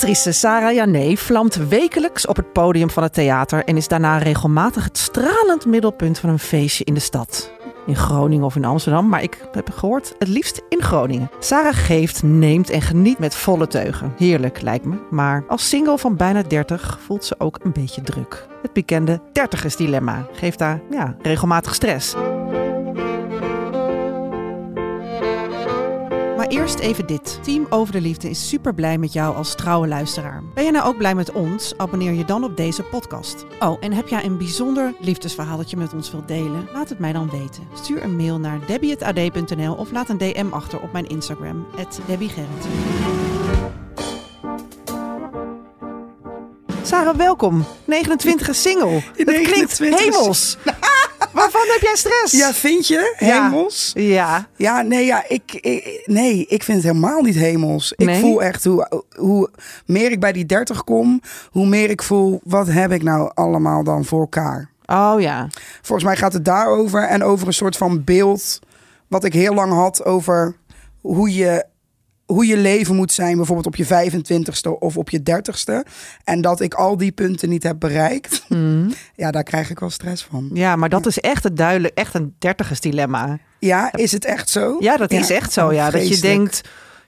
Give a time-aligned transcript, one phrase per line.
[0.00, 4.84] Actrice Sarah Jané vlamt wekelijks op het podium van het theater en is daarna regelmatig
[4.84, 7.52] het stralend middelpunt van een feestje in de stad.
[7.86, 11.30] In Groningen of in Amsterdam, maar ik heb gehoord het liefst in Groningen.
[11.38, 14.12] Sarah geeft, neemt en geniet met volle teugen.
[14.16, 18.46] Heerlijk lijkt me, maar als single van bijna 30 voelt ze ook een beetje druk.
[18.62, 22.14] Het bekende dertigersdilemma geeft haar ja, regelmatig stress.
[26.50, 27.38] Eerst even dit.
[27.42, 30.42] Team Over de Liefde is super blij met jou als trouwe luisteraar.
[30.54, 31.74] Ben je nou ook blij met ons?
[31.76, 33.44] Abonneer je dan op deze podcast.
[33.60, 36.68] Oh, en heb jij een bijzonder liefdesverhaal dat je met ons wilt delen?
[36.72, 37.62] Laat het mij dan weten.
[37.74, 41.66] Stuur een mail naar debbie.ad.nl of laat een DM achter op mijn Instagram,
[42.06, 42.66] @debbiegerrit.
[46.82, 47.64] Sarah, welkom.
[47.84, 49.02] 29 single.
[49.16, 50.56] Dat klinkt 29e hemels.
[51.40, 52.32] Waarvan heb jij stress?
[52.36, 53.14] Ja, vind je?
[53.18, 53.44] Ja.
[53.44, 53.90] Hemels?
[53.94, 54.46] Ja.
[54.56, 57.92] Ja, nee, ja, ik, ik- nee, ik vind het helemaal niet hemels.
[57.96, 59.50] Ik voel echt hoe, hoe
[59.86, 63.84] meer ik bij die 30 kom, hoe meer ik voel, wat heb ik nou allemaal
[63.84, 64.70] dan voor elkaar?
[64.86, 65.48] Oh ja.
[65.82, 68.58] Volgens mij gaat het daarover en over een soort van beeld
[69.08, 70.56] wat ik heel lang had over
[71.00, 71.64] hoe je,
[72.30, 75.90] hoe je leven moet zijn, bijvoorbeeld op je 25ste of op je 30ste.
[76.24, 78.42] En dat ik al die punten niet heb bereikt.
[79.14, 80.50] Ja, daar krijg ik wel stress van.
[80.52, 83.38] Ja, maar dat is echt een duidelijk, echt een dertigersdilemma.
[83.58, 84.76] Ja, is het echt zo?
[84.80, 85.72] Ja, dat is echt zo.
[85.72, 86.60] Ja, dat je denkt.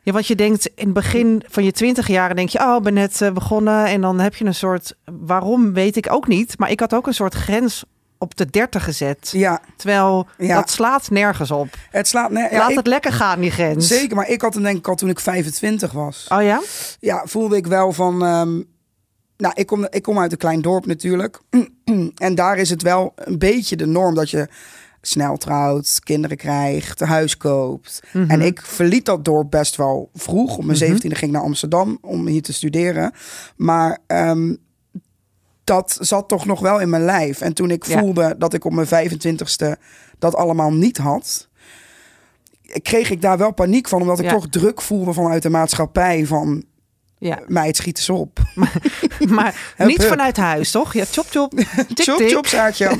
[0.03, 2.95] Ja, wat je denkt in het begin van je twintig jaren, denk je, oh, ben
[2.95, 3.87] net eh, begonnen.
[3.87, 6.59] En dan heb je een soort, waarom weet ik ook niet.
[6.59, 7.85] Maar ik had ook een soort grens
[8.23, 9.31] op de 30 gezet.
[9.33, 10.55] Ja, Terwijl Ja.
[10.55, 11.69] dat slaat nergens op.
[11.91, 12.31] het slaat...
[12.33, 13.87] Ja, Laat ik- het lekker gaan, die grens.
[13.87, 16.27] Zeker, maar ik had hem denk ik al toen ik 25 was.
[16.29, 16.63] Oh ja?
[17.01, 18.25] Ja, voelde ik wel van...
[18.25, 18.61] ehm,
[19.37, 21.41] nou, ik kom, ik kom uit een klein dorp natuurlijk.
[22.17, 24.49] en daar is het wel een beetje de norm dat je
[25.01, 28.01] snel trouwt, kinderen krijgt, een huis koopt.
[28.13, 28.31] Mhm.
[28.31, 30.57] En ik verliet dat dorp best wel vroeg.
[30.57, 33.13] Op mijn zeventiende ging ik naar Amsterdam om hier te studeren.
[33.57, 34.55] Maar ehm,
[35.75, 37.41] dat zat toch nog wel in mijn lijf.
[37.41, 37.99] En toen ik Ja.
[37.99, 39.77] voelde dat ik op mijn 25ste
[40.19, 41.49] dat allemaal niet had...
[42.83, 44.01] kreeg ik daar wel paniek van.
[44.01, 44.31] Omdat ik Ja.
[44.31, 46.65] toch druk voelde vanuit de maatschappij van...
[47.19, 47.41] Ja.
[47.47, 48.39] Meid, schiet eens op.
[48.55, 48.73] Maar
[49.77, 50.09] Hup, niet hup.
[50.09, 50.93] vanuit huis, toch?
[50.95, 51.51] Ja, chop, chop.
[51.95, 52.91] Tik, Chop, chop, zaadje.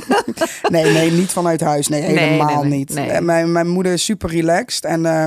[0.69, 1.87] nee, nee, niet vanuit huis.
[1.87, 2.93] Nee, helemaal nee, nee, niet.
[2.93, 3.21] nee.
[3.21, 5.25] Mijn, mijn moeder is super relaxed en eh,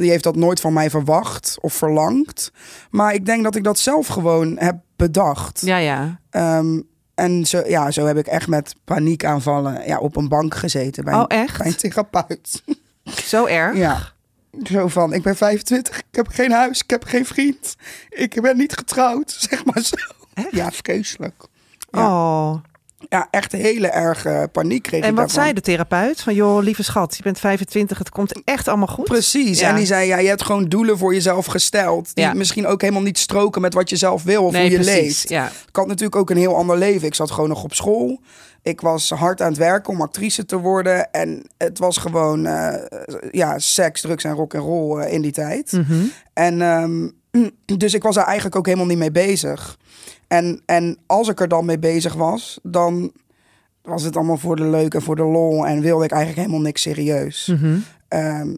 [0.00, 2.52] die heeft dat nooit van mij verwacht of verlangd.
[2.90, 5.60] Maar ik denk dat ik dat zelf gewoon heb bedacht.
[5.60, 6.20] Ja, ja.
[6.30, 6.80] Ehm,
[7.14, 11.14] en zo, ja, zo heb ik echt met paniekaanvallen ja, op een bank gezeten bij,
[11.14, 11.58] Oh, een, echt?
[11.58, 12.62] bij een therapeut.
[13.04, 13.76] Zo erg?
[13.76, 13.98] ja.
[14.62, 17.76] Zo van, ik ben 25, ik heb geen huis, ik heb geen vriend.
[18.08, 19.96] Ik ben niet getrouwd, zeg maar zo.
[20.50, 21.34] Ja, vreselijk.
[21.90, 22.06] Ja.
[22.08, 22.54] Oh.
[23.08, 25.42] Ja, echt hele erge paniek kreeg En ik wat daarvan.
[25.42, 26.20] zei de therapeut?
[26.20, 29.04] Van, joh, lieve schat, je bent 25, het komt echt allemaal goed.
[29.04, 29.60] Precies.
[29.60, 29.68] Ja.
[29.68, 32.14] En die zei, ja, je hebt gewoon doelen voor jezelf gesteld.
[32.14, 32.32] Die Ja.
[32.34, 35.00] misschien ook helemaal niet stroken met wat je zelf wil of Nee, hoe je precies.
[35.02, 35.28] leeft.
[35.28, 35.46] Ja.
[35.46, 37.06] Ik had natuurlijk ook een heel ander leven.
[37.06, 38.20] Ik zat gewoon nog op school.
[38.62, 41.10] Ik was hard aan het werken om actrice te worden.
[41.10, 42.74] En het was gewoon eh,
[43.30, 45.72] ja, seks, drugs en rock en roll eh, in die tijd.
[45.72, 46.02] Mhm.
[46.32, 47.08] En ehm,
[47.78, 49.78] dus ik was er eigenlijk ook helemaal niet mee bezig.
[50.30, 53.12] En, en als ik er dan mee bezig was, dan
[53.82, 55.66] was het allemaal voor de leuk en voor de lol.
[55.66, 57.54] En wilde ik eigenlijk helemaal niks serieus.
[58.08, 58.56] Ehm,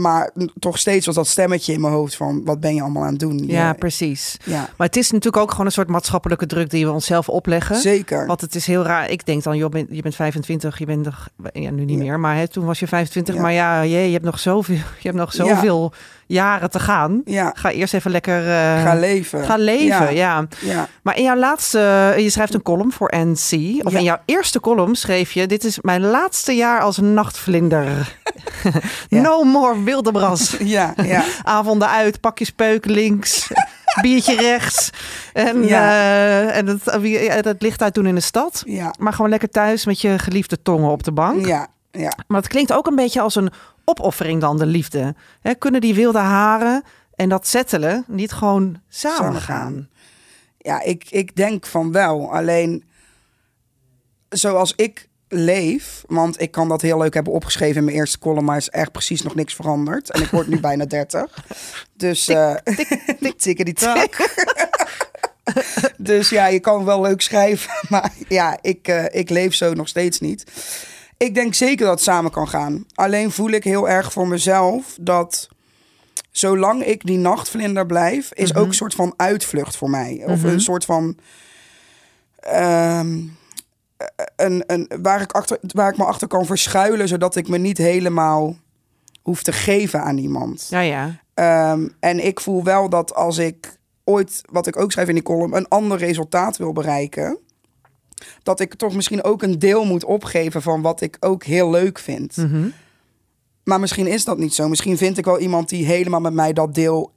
[0.00, 2.40] maar toch steeds was dat stemmetje in mijn hoofd van...
[2.44, 3.44] wat ben je allemaal aan het doen?
[3.46, 4.36] Ja, Je- precies.
[4.44, 7.76] ja Maar het is natuurlijk ook gewoon een soort maatschappelijke druk die we onszelf opleggen.
[7.76, 8.26] zeker.
[8.26, 9.10] Want het is heel raar.
[9.10, 12.04] Ik denk dan, joh, je bent 25, je bent nog, ja, nu niet Ja.
[12.04, 13.34] meer, maar hè, toen was je 25.
[13.34, 13.40] Ja.
[13.40, 15.92] Maar ja, jee, je hebt nog zoveel, je hebt nog zoveel
[16.26, 17.22] jaren te gaan.
[17.24, 19.44] Ja, Ga eerst even lekker eh, ga leven.
[19.44, 20.14] gaan leven.
[20.14, 20.46] Ja.
[20.60, 20.88] Ja.
[21.02, 23.80] Maar in jouw laatste, je schrijft een column voor NC.
[23.84, 28.16] Of in jouw eerste column schreef je: Dit is mijn laatste jaar als nachtvlinder.
[29.08, 30.56] No more Wildebras.
[30.76, 31.24] ja, ja.
[31.42, 33.50] Avonden uit, pakje speuk links,
[34.02, 34.90] biertje rechts.
[35.32, 35.82] En, Ja.
[35.90, 38.62] eh, en ja, het licht uit doen in de stad.
[38.66, 38.94] ja.
[38.98, 41.46] Maar gewoon lekker thuis met je geliefde tongen op de bank.
[41.46, 42.12] Ja, ja.
[42.26, 43.50] Maar het klinkt ook een beetje als een
[43.84, 45.14] opoffering dan, de liefde.
[45.40, 46.82] Hè, kunnen die wilde haren
[47.14, 49.88] en dat settelen niet gewoon samen, gaan.
[50.58, 52.32] Ja, ik, ik denk van wel.
[52.34, 52.84] Alleen
[54.28, 58.44] zoals ik leef, want ik kan dat heel leuk hebben opgeschreven in mijn eerste column,
[58.44, 60.10] maar is echt precies nog niks veranderd.
[60.10, 61.44] En ik word nu bijna 30.
[61.96, 62.54] Dus eh
[63.36, 64.30] tikken die tak.
[65.96, 67.72] dus ja, je kan wel leuk schrijven.
[67.88, 70.44] Maar ja, ik, eh, ik leef zo nog steeds niet.
[71.16, 72.84] Ik denk zeker dat het samen kan gaan.
[72.94, 75.48] Alleen voel ik heel erg voor mezelf dat
[76.30, 80.22] zolang ik die nachtvlinder blijf, is ook een soort van uitvlucht voor mij.
[80.26, 81.16] Of een soort van.
[82.40, 83.18] ehm,
[84.36, 87.78] een, een, waar, ik achter, waar ik me achter kan verschuilen, zodat ik me niet
[87.78, 88.56] helemaal
[89.22, 90.66] hoef te geven aan iemand.
[90.70, 91.20] Ja, ja.
[91.34, 95.22] Ehm, en ik voel wel dat als ik ooit, wat ik ook schrijf in die
[95.22, 97.38] column, een ander resultaat wil bereiken,
[98.42, 101.98] dat ik toch misschien ook een deel moet opgeven van wat ik ook heel leuk
[101.98, 102.36] vind.
[102.36, 102.68] Mhm.
[103.64, 104.68] Maar misschien is dat niet zo.
[104.68, 107.12] Misschien vind ik wel iemand die helemaal met mij dat deel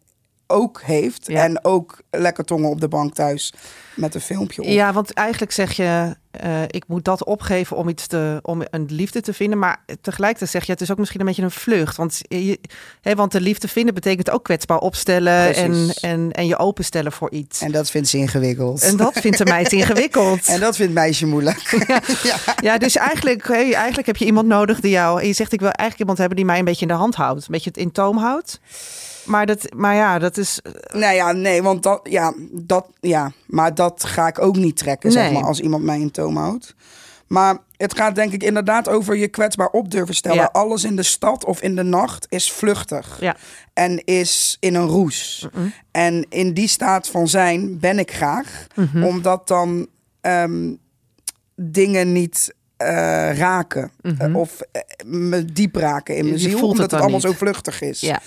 [0.48, 1.28] ook heeft.
[1.28, 1.44] Ja.
[1.44, 3.54] En ook lekker tongen op de bank thuis
[3.96, 4.68] met een filmpje op.
[4.68, 8.86] Ja, want eigenlijk zeg je, eh, ik moet dat opgeven om iets te, om een
[8.90, 9.60] liefde te vinden.
[9.60, 11.98] Maar tegelijkertijd zeg je, het is ook misschien een beetje een vlucht.
[11.98, 12.60] Want, je,
[13.02, 16.00] hè, want de liefde vinden betekent ook kwetsbaar opstellen en, Precies.
[16.00, 17.62] en, en je openstellen voor iets.
[17.62, 18.98] En, En dat vindt ze ingewikkeld.
[18.98, 20.48] dat vindt de meid ingewikkeld.
[20.48, 21.64] En dat vindt meisje moeilijk.
[22.62, 25.22] Ja, dus eigenlijk, eigenlijk heb je iemand nodig die jou.
[25.22, 27.16] En je zegt, ik wil eigenlijk iemand hebben die mij een beetje in de hand
[27.16, 27.42] houdt.
[27.42, 28.60] Een beetje het in toom houdt.
[29.26, 30.60] Maar, dat, maar ja, dat is.
[30.94, 35.12] nou ja, nee, want dat, ja, dat, ja, maar dat ga ik ook niet trekken,
[35.12, 35.34] zeg Nee.
[35.34, 36.76] maar, als iemand mij in toom houdt.
[37.28, 40.38] Maar het gaat denk ik inderdaad over je kwetsbaar op durven stellen.
[40.38, 40.50] Ja.
[40.52, 43.18] Alles in de stad of in de nacht is vluchtig.
[43.20, 43.36] Ja.
[43.74, 45.48] En is in een roes.
[45.92, 48.68] En in die staat van zijn ben ik graag.
[48.76, 49.04] Mhm.
[49.04, 49.88] Omdat dan
[50.22, 50.74] ehm,
[51.56, 52.88] dingen niet eh,
[53.38, 53.92] raken.
[54.18, 56.36] Eh, of eh, me diep raken in mijn.
[56.38, 56.56] Je ziel.
[56.56, 57.22] het Omdat het, allemaal niet.
[57.22, 58.00] zo vluchtig is.
[58.00, 58.22] Ja.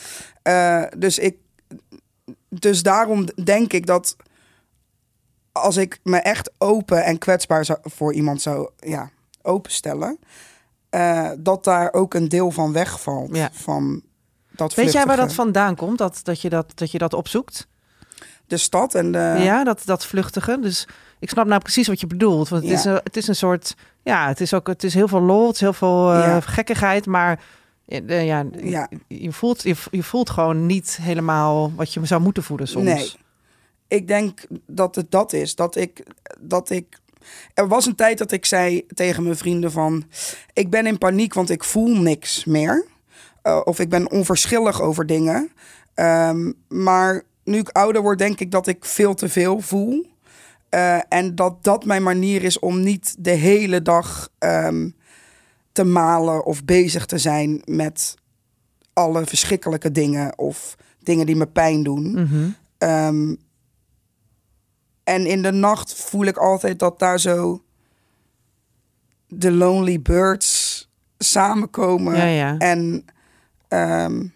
[0.48, 1.36] Eh, dus ik.
[2.48, 4.16] Dus daarom denk ik dat
[5.52, 9.10] als ik me echt open en kwetsbaar zou, voor iemand zou ja,
[9.42, 10.18] openstellen,
[10.90, 13.36] eh, dat daar ook een deel van wegvalt.
[13.36, 13.48] Ja.
[13.52, 14.02] Van
[14.50, 15.98] dat Weet jij waar dat vandaan komt?
[15.98, 17.66] Dat, dat, je, dat, dat je dat opzoekt?
[18.46, 19.34] De stad en de.
[19.38, 20.58] ja, dat, dat vluchtige.
[20.60, 22.48] Dus ik snap nou precies wat je bedoelt.
[22.48, 22.78] Want het, Ja.
[22.78, 23.74] is, een, het is een soort.
[24.02, 24.66] Ja, het is ook.
[24.66, 25.46] Het is heel veel lol.
[25.46, 26.40] Het is heel veel eh, Ja.
[26.40, 27.06] gekkigheid.
[27.06, 27.40] Maar.
[28.06, 28.88] Ja, Ja.
[29.06, 32.84] Je, voelt, je, je voelt gewoon niet helemaal wat je zou moeten voelen soms.
[32.84, 33.12] Nee.
[33.88, 35.54] Ik denk dat het dat is.
[35.54, 36.02] Dat ik,
[36.38, 36.98] dat ik.
[37.54, 40.04] Er was een tijd dat ik zei tegen mijn vrienden van...
[40.52, 42.86] Ik ben in paniek, want ik voel niks meer.
[43.42, 45.50] Eh, of ik ben onverschillig over dingen.
[45.94, 50.06] Ehm, maar nu ik ouder word, denk ik dat ik veel te veel voel.
[50.68, 54.88] Eh, en dat dat mijn manier is om niet de hele dag ehm,
[55.78, 58.14] te malen of bezig te zijn met
[58.92, 62.10] alle verschrikkelijke dingen of dingen die me pijn doen.
[62.10, 62.48] Mhm.
[62.78, 63.34] Ehm,
[65.04, 67.62] en in de nacht voel ik altijd dat daar zo
[69.28, 70.88] de lonely birds
[71.18, 72.58] samenkomen Ja, ja.
[72.58, 73.04] en
[73.68, 74.26] ehm,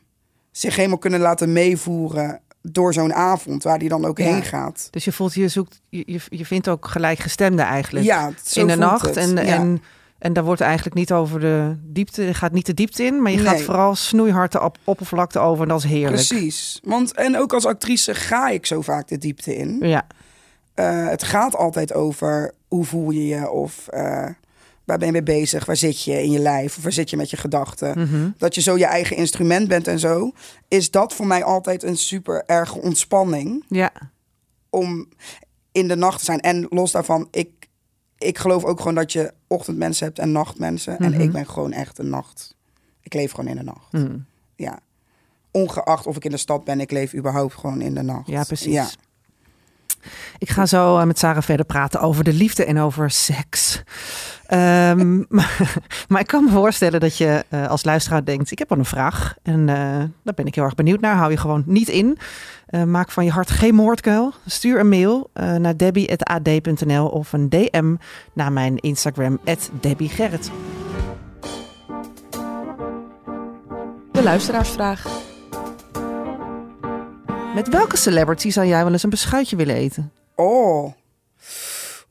[0.50, 4.24] zich helemaal kunnen laten meevoeren door zo'n avond waar die dan ook Ja.
[4.24, 4.88] heen gaat.
[4.90, 8.04] Dus je voelt, je zoekt, je, je- je vindt ook gelijkgestemde eigenlijk.
[8.06, 9.02] Ja, in de nacht.
[9.06, 9.16] het.
[9.16, 9.82] En, en,
[10.22, 12.22] en daar wordt eigenlijk niet over de diepte.
[12.22, 15.62] Je gaat niet de diepte in, maar je gaat vooral snoeihard de op, oppervlakte over.
[15.62, 16.26] En dat is heerlijk.
[16.26, 16.80] Precies.
[16.84, 19.76] Want, en ook als actrice ga ik zo vaak de diepte in.
[19.80, 20.06] Ja.
[20.74, 24.28] Eh, het gaat altijd over hoe voel je je of eh,
[24.84, 27.16] waar ben je mee bezig, waar zit je in je lijf of waar zit je
[27.16, 27.98] met je gedachten.
[27.98, 28.30] Mhm.
[28.38, 30.32] Dat je zo je eigen instrument bent en zo,
[30.68, 33.92] is dat voor mij altijd een super erge ontspanning ja.
[34.70, 35.08] om
[35.72, 36.40] in de nacht te zijn.
[36.40, 37.61] En los daarvan, ik,
[38.22, 40.98] ik geloof ook gewoon dat je ochtendmensen hebt en nachtmensen.
[40.98, 41.20] En Mhm.
[41.20, 42.54] ik ben gewoon echt een nacht.
[43.00, 43.92] Ik leef gewoon in de nacht.
[43.92, 44.16] Mhm.
[44.56, 44.78] Ja.
[45.50, 48.26] Ongeacht of ik in de stad ben, ik leef überhaupt gewoon in de nacht.
[48.28, 48.72] Ja, precies.
[48.72, 48.88] Ja.
[50.38, 53.82] Ik ga zo eh, met Sarah verder praten over de liefde en over seks.
[54.52, 58.68] Ehm, maar, maar ik kan me voorstellen dat je eh, als luisteraar denkt: ik heb
[58.68, 59.34] wel een vraag.
[59.42, 59.76] En eh,
[60.22, 61.16] daar ben ik heel erg benieuwd naar.
[61.16, 62.18] Hou je gewoon niet in.
[62.66, 64.32] Eh, maak van je hart geen moordkuil.
[64.46, 67.94] Stuur een mail eh, naar debbie.ad.nl of een DM
[68.32, 69.38] naar mijn Instagram,
[69.80, 70.50] @debbiegerrit.
[74.12, 75.06] De luisteraarsvraag.
[77.54, 80.12] Met welke celebrity zou jij wel eens een beschuitje willen eten?
[80.34, 80.92] Oh.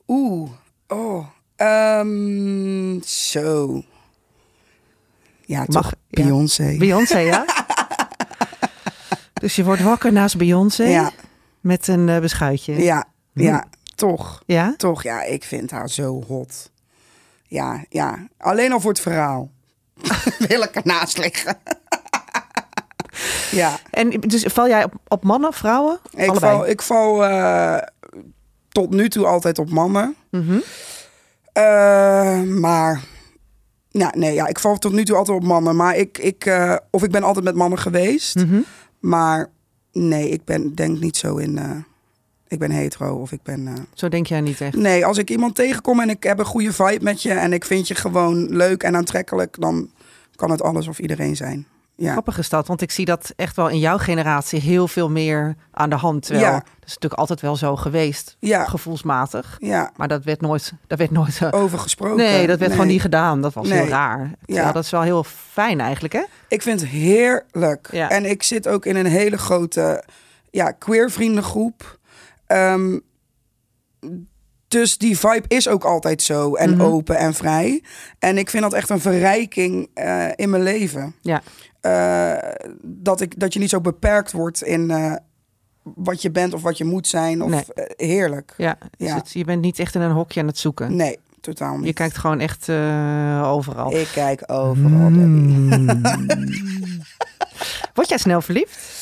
[0.07, 0.49] Oeh.
[0.87, 1.25] Oh.
[1.61, 3.83] Ehm, zo.
[5.45, 6.23] Ja, Mag- toch ja.
[6.23, 6.75] Beyoncé.
[6.77, 7.45] Beyoncé, ja?
[9.41, 11.11] dus je wordt wakker naast Beyoncé ja,
[11.59, 12.81] met een eh, beschuitje.
[12.83, 13.65] ja, ja,
[13.95, 14.43] toch.
[14.45, 14.73] Ja?
[14.77, 16.71] Toch, ja, ik vind haar zo hot.
[17.47, 18.27] Ja, ja.
[18.37, 19.51] Alleen al voor het verhaal.
[20.47, 21.57] Wil ik ernaast liggen.
[23.61, 23.79] ja.
[23.89, 25.99] En dus val jij op, op mannen, vrouwen?
[26.11, 26.55] Ik Allebei.
[26.55, 27.77] val, ik val eh,
[28.69, 30.15] tot nu toe altijd op mannen.
[30.29, 30.59] Mhm.
[31.53, 33.03] Eh, maar.
[33.89, 35.75] Ja, nee, ja, ik val tot nu toe altijd op mannen.
[35.75, 38.35] Maar ik, ik eh, of ik ben altijd met mannen geweest.
[38.35, 38.59] Mhm.
[38.99, 39.49] Maar
[39.91, 41.77] nee, ik ben denk niet zo in, eh,
[42.47, 43.87] ik ben hetero of ik ben...
[43.93, 44.75] Zo denk jij niet echt.
[44.75, 47.65] Nee, als ik iemand tegenkom en ik heb een goede vibe met je en ik
[47.65, 49.89] vind je gewoon leuk en aantrekkelijk, dan
[50.35, 51.67] kan het alles of iedereen zijn.
[52.01, 55.09] Ja, Grappig is dat, want ik zie dat echt wel in jouw generatie heel veel
[55.09, 56.25] meer aan de hand.
[56.25, 56.51] Terwijl, Ja.
[56.59, 59.55] dat is natuurlijk altijd wel zo geweest, ja, gevoelsmatig.
[59.59, 59.91] ja.
[59.95, 61.41] Maar dat werd nooit, dat werd nooit.
[61.41, 62.17] eh, over gesproken.
[62.17, 63.41] nee, dat werd gewoon niet gedaan.
[63.41, 64.31] Dat was heel raar.
[64.45, 66.23] Terwijl dat is wel heel fijn eigenlijk, hè?
[66.47, 67.87] Ik vind het heerlijk.
[67.91, 68.09] Ja.
[68.09, 70.03] En ik zit ook in een hele grote
[70.49, 71.99] ja, queer vriendengroep.
[72.47, 72.99] Ehm,
[74.67, 76.81] dus die vibe is ook altijd zo en Mhm.
[76.81, 77.83] open en vrij.
[78.19, 81.15] En ik vind dat echt een verrijking eh, in mijn leven.
[81.21, 81.41] Ja.
[81.81, 82.33] Eh,
[82.81, 85.13] dat, ik, dat je niet zo beperkt wordt in eh,
[85.83, 87.43] wat je bent of wat je moet zijn.
[87.43, 87.63] Of, Nee.
[87.73, 88.53] eh, heerlijk.
[88.57, 89.15] Ja, dus Ja.
[89.15, 90.95] het- je bent niet echt in een hokje aan het zoeken.
[90.95, 91.85] Nee, totaal niet.
[91.85, 92.69] Je kijkt gewoon echt
[93.43, 93.95] overal.
[93.95, 95.09] Ik kijk overal.
[95.09, 95.69] Mm.
[97.93, 98.99] Word jij snel verliefd?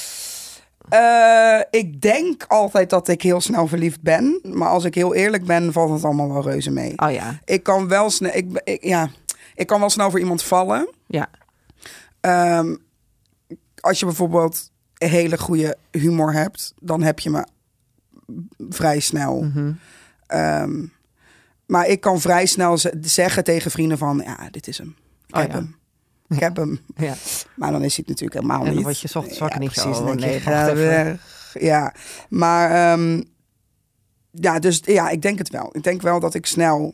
[1.71, 4.39] Ik denk altijd dat ik heel snel verliefd ben.
[4.43, 6.93] Maar als ik heel eerlijk ben, valt het allemaal wel reuze mee.
[6.95, 9.09] Oh ja, Ik kan wel snel, ik, ik- ja,
[9.55, 10.89] ik kan wel snel voor iemand vallen.
[11.07, 11.27] ja.
[12.19, 12.75] Ehm,
[13.79, 17.45] als je bijvoorbeeld een hele goede humor hebt, dan heb je me
[18.69, 19.41] vrij snel.
[19.41, 19.71] Mhm.
[20.27, 20.85] Ehm,
[21.65, 24.95] maar ik kan vrij snel ze- zeggen tegen vrienden van, ja, dit is hem.
[25.27, 25.55] Ik Oh heb ja.
[25.57, 25.77] hem.
[26.37, 26.79] Ik heb hem.
[26.95, 27.13] ja.
[27.55, 28.83] Maar dan is hij het natuurlijk helemaal En dan niet.
[28.83, 29.97] word je 's ochtends wakker Ja, niet precies.
[29.99, 31.17] oh, nee, je.
[31.65, 31.93] Ja,
[32.29, 33.23] maar ehm,
[34.31, 35.69] ja, dus ja, ik denk het wel.
[35.71, 36.93] Ik denk wel dat ik snel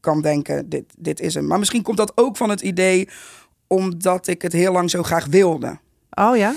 [0.00, 1.46] kan denken, dit, dit is hem.
[1.46, 3.08] Maar misschien komt dat ook van het idee
[3.68, 5.78] omdat ik het heel lang zo graag wilde.
[6.10, 6.54] Oh ja?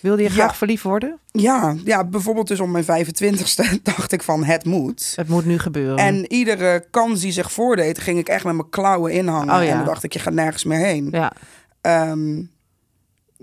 [0.00, 0.34] Wilde je Ja.
[0.34, 1.18] graag verliefd worden?
[1.32, 5.12] Ja, ja, bijvoorbeeld dus op mijn 25ste dacht ik van het moet.
[5.16, 5.96] Het moet nu gebeuren.
[5.98, 9.54] En iedere kans die zich voordeed, ging ik echt met mijn klauwen inhangen.
[9.56, 9.70] Oh ja.
[9.70, 11.08] En dan dacht ik, je gaat nergens meer heen.
[11.10, 11.32] ja.
[11.80, 12.36] Ehm,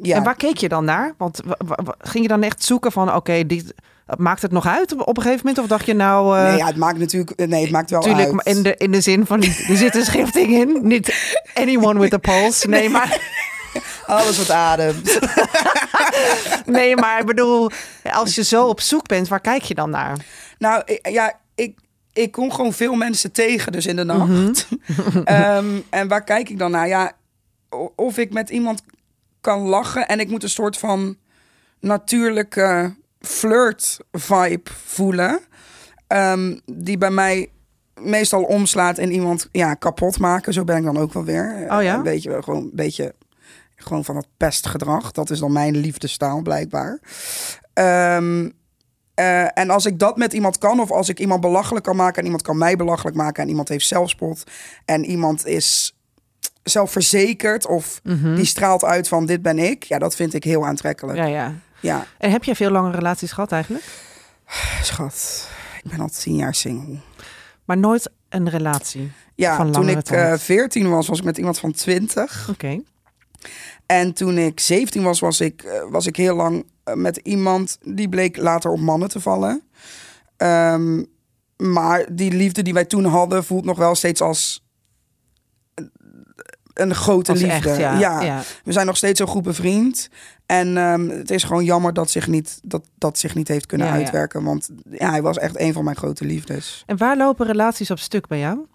[0.01, 0.15] ja.
[0.15, 1.13] En waar keek je dan naar?
[1.17, 3.73] Want wa- wa- wa- ging je dan echt zoeken van, oké, dit
[4.17, 5.63] maakt het nog uit op, een gegeven moment?
[5.63, 6.37] Of dacht je nou...
[6.37, 8.55] eh, nee, ja, het maakt natuurlijk, nee, het maakt wel Tuurlijk, uit.
[8.57, 10.79] in de, in de zin van, er zit een schifting in.
[10.81, 12.67] Niet anyone with a pulse.
[12.69, 13.19] Nee, maar,
[14.05, 15.19] Alles wat ademt.
[16.65, 17.71] nee, maar ik bedoel,
[18.11, 20.17] als je zo op zoek bent, waar kijk je dan naar?
[20.57, 21.77] Nou, ik- ja, ik,
[22.13, 24.27] ik kom gewoon veel mensen tegen, dus in de nacht.
[24.29, 24.53] Mhm.
[25.23, 26.87] Ehm, en waar kijk ik dan naar?
[26.87, 27.11] Ja,
[27.95, 28.81] of ik met iemand
[29.41, 31.17] kan lachen en ik moet een soort van
[31.79, 32.95] natuurlijke
[33.27, 35.39] flirt-vibe voelen.
[36.07, 37.49] ehm, die bij mij
[38.01, 40.53] meestal omslaat in iemand ja, kapot maken.
[40.53, 41.67] Zo ben ik dan ook wel weer.
[41.69, 41.95] Oh ja?
[41.95, 43.13] Een beetje, gewoon een beetje
[43.75, 45.11] gewoon van dat pestgedrag.
[45.11, 46.99] Dat is dan mijn liefdestaal blijkbaar.
[47.73, 48.49] Ehm,
[49.13, 52.17] eh, en als ik dat met iemand kan, of als ik iemand belachelijk kan maken
[52.17, 54.43] en iemand kan mij belachelijk maken en iemand heeft zelfspot
[54.85, 55.95] en iemand is
[56.63, 58.01] zelfverzekerd of
[58.35, 61.17] die straalt uit van dit ben ik, ja, dat vind ik heel aantrekkelijk.
[61.17, 61.53] Ja, ja.
[61.83, 63.83] Ja, En heb jij veel lange relaties gehad eigenlijk?
[64.81, 65.47] schat,
[65.83, 66.99] ik ben al tien jaar single.
[67.65, 69.11] Maar nooit een relatie?
[69.35, 70.39] Ja, Van toen ik tijd.
[70.39, 72.49] eh 14 was, was ik met iemand van 20.
[72.49, 72.81] Oké.
[73.85, 77.77] En toen ik 17 was, was ik, eh, was ik heel lang eh, met iemand
[77.81, 79.63] die bleek later op mannen te vallen.
[80.37, 81.03] Ehm,
[81.57, 84.62] maar die liefde die wij toen hadden, voelt nog wel steeds als
[86.73, 87.69] een grote Als liefde.
[87.69, 87.99] echt, ja.
[87.99, 88.21] ja.
[88.21, 88.41] ja.
[88.63, 90.09] We zijn nog steeds een goed bevriend.
[90.45, 93.87] En ehm, het is gewoon jammer dat zich niet, dat, dat zich niet heeft kunnen
[93.87, 94.43] Ja, uitwerken.
[94.43, 96.83] Want ja, hij was echt een van mijn grote liefdes.
[96.85, 98.65] En waar lopen relaties op stuk bij jou?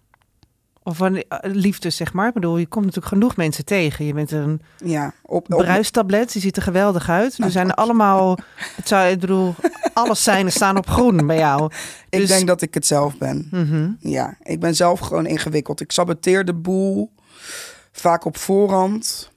[0.82, 2.28] Of van eh, liefde, zeg maar.
[2.28, 4.04] Ik bedoel, je komt natuurlijk genoeg mensen tegen.
[4.04, 6.32] Je bent een Ja, op, op, bruistablet.
[6.32, 7.30] Die ziet er geweldig uit.
[7.38, 8.38] Nou, er zijn allemaal...
[8.76, 9.54] Het zou, ik bedoel,
[9.94, 11.64] alles zijn staan op groen bij jou.
[12.08, 13.48] ik dus- denk dat ik het zelf ben.
[13.50, 13.90] Mhm.
[14.00, 15.80] Ja, ik ben zelf gewoon ingewikkeld.
[15.80, 17.10] Ik saboteer de boel,
[18.00, 19.30] vaak op voorhand.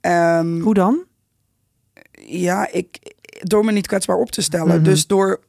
[0.00, 1.04] Ehm, Hoe dan?
[2.26, 4.74] ja, ik, door me niet kwetsbaar op te stellen.
[4.74, 4.82] Mhm.
[4.84, 5.40] Dus door...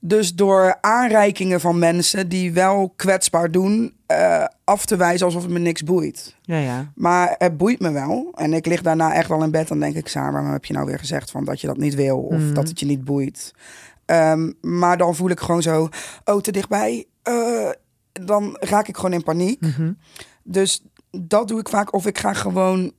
[0.00, 5.50] Dus door aanreikingen van mensen die wel kwetsbaar doen, eh, af te wijzen alsof het
[5.50, 6.36] me niks boeit.
[6.42, 6.92] Ja, ja.
[6.94, 8.32] Maar het boeit me wel.
[8.34, 9.68] En ik lig daarna echt wel in bed.
[9.68, 11.94] Dan denk ik, Saar, waarom heb je nou weer gezegd van dat je dat niet
[11.94, 12.18] wil?
[12.18, 12.54] Of Mhm.
[12.54, 13.54] dat het je niet boeit?
[14.04, 15.88] Ehm, maar dan voel ik gewoon zo,
[16.24, 17.06] oh, te dichtbij.
[17.22, 17.70] Eh,
[18.12, 19.60] dan raak ik gewoon in paniek.
[19.60, 19.92] Mhm.
[20.50, 21.92] Dus dat doe ik vaak.
[21.94, 22.92] Of ik ga gewoon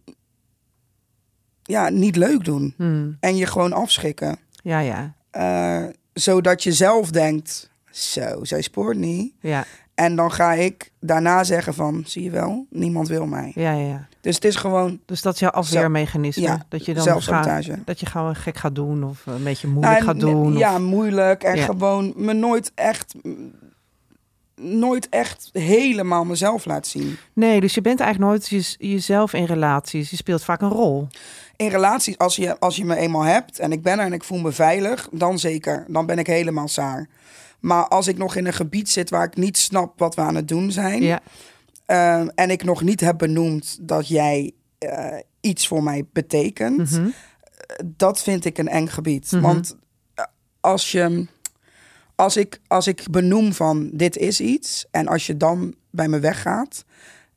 [1.63, 2.74] ja, niet leuk doen.
[2.77, 3.12] Mhm.
[3.20, 4.38] En je gewoon afschrikken.
[4.63, 5.13] Ja, ja.
[5.32, 9.34] Eh, zodat je zelf denkt, zo, zij spoort niet.
[9.39, 13.51] Ja, En dan ga ik daarna zeggen van, zie je wel, niemand wil mij.
[13.56, 13.88] ja, ja.
[13.88, 14.08] ja.
[14.22, 16.41] Dus het is gewoon Dus dat is jouw afweermechanisme.
[16.44, 17.72] Ja, dat je dan zelfsabotage.
[17.72, 20.58] gaat, dat je gewoon gek gaat doen of een beetje moeilijk Nou, gaat n- doen.
[20.58, 21.44] Ja, of- moeilijk.
[21.44, 21.65] En Ja.
[21.65, 23.15] gewoon me nooit echt,
[24.60, 27.18] nooit echt helemaal mezelf laat zien.
[27.34, 30.10] Nee, dus je bent eigenlijk nooit je- jezelf in relaties.
[30.10, 31.08] Je speelt vaak een rol.
[31.56, 34.24] in relaties, als je, als je me eenmaal hebt en ik ben er en ik
[34.24, 35.86] voel me veilig, dan zeker.
[35.88, 37.08] Dan ben ik helemaal saar.
[37.60, 40.36] Maar als ik nog in een gebied zit waar ik niet snap wat we aan
[40.36, 41.01] het doen zijn.
[41.04, 41.20] Ja.
[41.86, 46.92] ehm, en ik nog niet heb benoemd dat jij eh, iets voor mij betekent.
[46.92, 47.08] Mhm.
[47.86, 49.32] Dat vind ik een eng gebied.
[49.32, 49.42] Mhm.
[49.42, 49.78] Want
[50.16, 50.25] eh,
[50.60, 51.28] als je.
[52.19, 54.85] Als ik, als ik benoem van dit is iets.
[54.91, 56.85] En als je dan bij me weggaat.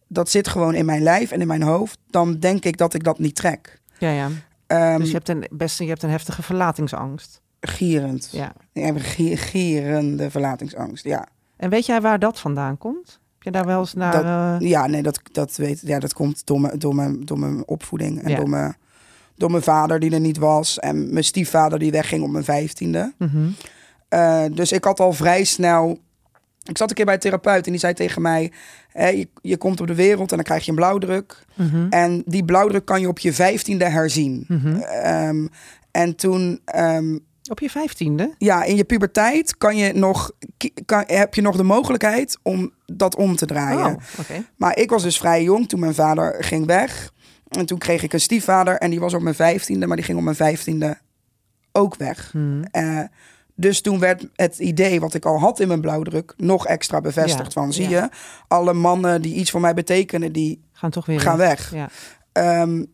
[0.09, 1.99] Dat zit gewoon in mijn lijf en in mijn hoofd.
[2.11, 3.81] Dan denk ik dat ik dat niet trek.
[3.99, 4.29] ja, ja.
[4.67, 7.41] Ehm, Dus je hebt, een, best, je hebt een heftige verlatingsangst.
[7.61, 8.29] Gierend.
[8.33, 8.53] Ja.
[8.73, 11.05] Ik heb een gier- gierende verlatingsangst.
[11.05, 13.07] Ja, En weet jij waar dat vandaan komt?
[13.35, 14.13] Heb je daar wel eens naar...
[14.13, 17.39] Dat- eh, ja nee, dat, dat, weet, ja, dat komt door mijn, door mijn, door
[17.39, 18.23] mijn opvoeding.
[18.23, 18.37] En Ja.
[18.37, 18.77] door, mijn,
[19.37, 20.79] door mijn vader die er niet was.
[20.79, 23.13] En mijn stiefvader die wegging op mijn vijftiende.
[23.19, 23.49] mhm.
[24.13, 25.99] Eh, dus ik had al vrij snel.
[26.63, 28.53] Ik zat een keer bij een therapeut en die zei tegen mij:
[28.93, 31.45] je, je komt op de wereld en dan krijg je een blauwdruk.
[31.55, 31.87] Mhm.
[31.91, 34.45] En die blauwdruk kan je op je vijftiende herzien.
[34.49, 34.77] Mhm.
[34.77, 35.47] Ehm,
[35.91, 37.19] en toen, ehm,
[37.51, 38.35] Op je vijftiende?
[38.39, 40.31] ja, in je puberteit kan je nog,
[40.85, 43.97] kan, heb je nog de mogelijkheid om dat om te draaien.
[43.97, 44.37] Oh.
[44.57, 47.13] Maar ik was dus vrij jong toen mijn vader ging weg.
[47.49, 50.19] En toen kreeg ik een stiefvader en die was op mijn vijftiende, maar die ging
[50.19, 50.99] op mijn vijftiende
[51.73, 52.35] ook weg.
[52.71, 53.01] Eh,
[53.55, 57.53] dus toen werd het idee wat ik al had in mijn blauwdruk nog extra bevestigd.
[57.53, 58.09] Van zie je,
[58.49, 61.75] alle mannen die iets voor mij betekenen, die Gaan toch weer gaan weg.
[61.75, 61.89] Ja.
[62.33, 62.85] Ehm,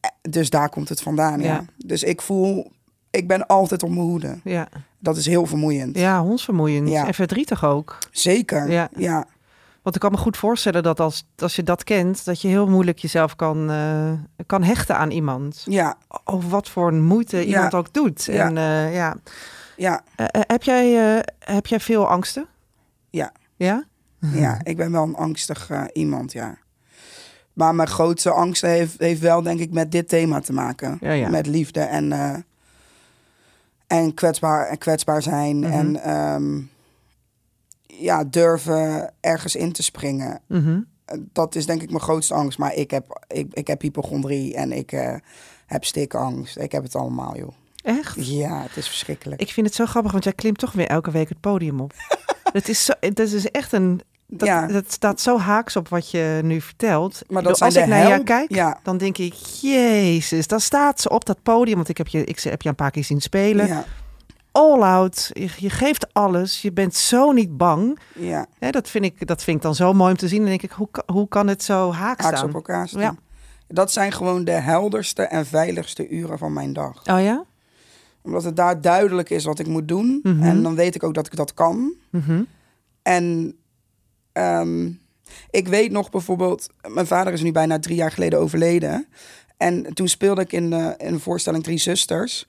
[0.00, 1.40] eh, dus daar komt het vandaan.
[1.40, 1.64] Ja.
[1.76, 2.72] Dus ik voel,
[3.10, 4.38] ik ben altijd op mijn hoede.
[4.44, 4.68] Ja.
[4.98, 5.98] Dat is heel vermoeiend.
[5.98, 6.88] ja, hondsvermoeiend.
[6.88, 7.06] Ja.
[7.06, 7.98] En verdrietig ook.
[8.10, 8.70] Zeker.
[8.70, 8.88] Ja.
[8.96, 9.26] Ja.
[9.82, 12.66] Want ik kan me goed voorstellen dat als, als je dat kent, dat je heel
[12.68, 14.12] moeilijk jezelf kan, eh,
[14.46, 15.62] kan hechten aan iemand.
[15.68, 15.96] Ja.
[16.24, 17.42] Of wat voor moeite Ja.
[17.42, 18.24] iemand ook doet.
[18.24, 18.46] Ja.
[18.46, 19.16] En eh, ja.
[19.78, 20.02] Ja.
[20.16, 22.46] Eh, eh, heb, jij, eh, heb jij veel angsten?
[23.10, 23.32] Ja.
[23.56, 23.84] Ja?
[24.32, 26.58] Ja, ik ben wel een angstig iemand, ja.
[27.52, 30.98] Maar mijn grootste angst heeft, heeft wel, denk ik, met dit thema te maken.
[31.00, 31.28] Ja, ja.
[31.28, 32.12] Met liefde en,
[33.86, 35.58] en, kwetsbaar, en kwetsbaar zijn.
[35.58, 35.72] Mhm.
[35.72, 36.60] En ehm,
[37.86, 40.40] ja, durven ergens in te springen.
[40.46, 40.80] Mhm.
[41.32, 42.58] Dat is denk ik mijn grootste angst.
[42.58, 45.20] Maar ik heb, ik, ik heb hypochondrie en ik
[45.66, 46.58] heb stikangst.
[46.58, 47.52] Ik heb het allemaal, joh.
[47.82, 48.26] Echt?
[48.26, 49.40] Ja, het is verschrikkelijk.
[49.40, 51.92] Ik vind het zo grappig, want jij klimt toch weer elke week het podium op.
[52.52, 54.00] Het is, zo, het is echt een...
[54.26, 54.66] Dat, Ja.
[54.66, 57.22] dat staat zo haaks op wat je nu vertelt.
[57.28, 58.80] Maar dat Als ik naar jou kijk, Ja.
[58.82, 59.34] dan denk ik...
[59.60, 61.76] Jezus, dan staat ze op dat podium.
[61.76, 63.66] Want ik heb je, ik heb je een paar keer zien spelen.
[63.66, 63.84] Ja,
[64.52, 65.30] All out.
[65.32, 66.62] Je, je geeft alles.
[66.62, 67.98] Je bent zo niet bang.
[68.14, 68.46] ja.
[68.58, 70.38] Hè, dat, vind ik, dat vind ik dan zo mooi om te zien.
[70.40, 72.48] Dan denk ik, hoe, hoe kan het zo haak haaks staan?
[72.48, 73.00] op elkaar staan.
[73.00, 73.14] Ja.
[73.68, 76.96] Dat zijn gewoon de helderste en veiligste uren van mijn dag.
[77.04, 77.44] Oh ja?
[78.22, 80.20] Omdat het daar duidelijk is wat ik moet doen.
[80.22, 80.42] Mhm.
[80.42, 81.94] En dan weet ik ook dat ik dat kan.
[82.10, 82.42] Mhm.
[83.02, 83.56] En
[84.32, 84.90] ehm,
[85.50, 86.68] ik weet nog bijvoorbeeld...
[86.88, 89.06] Mijn vader is nu bijna drie jaar geleden overleden.
[89.56, 92.46] En toen speelde ik in, de, in een voorstelling Drie Zusters.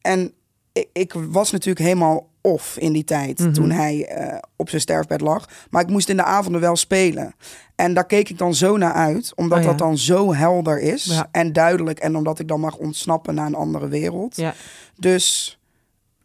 [0.00, 0.32] En
[0.72, 3.38] ik, ik was natuurlijk helemaal off in die tijd.
[3.38, 3.52] Mhm.
[3.52, 5.48] Toen hij eh, op zijn sterfbed lag.
[5.70, 7.34] Maar ik moest in de avonden wel spelen.
[7.74, 9.32] En daar keek ik dan zo naar uit.
[9.34, 9.70] Omdat Oh ja.
[9.70, 11.04] dat dan zo helder is.
[11.04, 11.28] Ja.
[11.30, 11.98] En duidelijk.
[11.98, 14.36] En omdat ik dan mag ontsnappen naar een andere wereld.
[14.36, 14.54] Ja.
[14.96, 15.58] Dus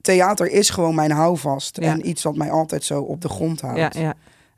[0.01, 1.77] theater is gewoon mijn houvast.
[1.77, 3.79] En iets wat mij altijd zo op de grond houdt.
[3.95, 4.13] Ja, ja.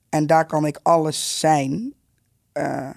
[0.09, 1.93] En daar kan ik alles zijn
[2.51, 2.89] eh,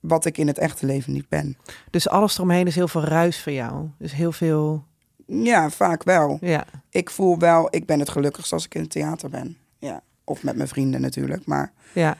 [0.00, 1.56] wat ik in het echte leven niet ben.
[1.90, 3.88] Dus alles eromheen is heel veel ruis voor jou.
[3.98, 4.84] Dus heel veel...
[5.26, 6.38] Ja, vaak wel.
[6.40, 6.64] Ja.
[6.90, 9.56] Ik voel wel, ik ben het gelukkigst als ik in het theater ben.
[9.78, 10.02] Ja.
[10.24, 11.46] Of met mijn vrienden natuurlijk.
[11.46, 12.16] Maar Ja.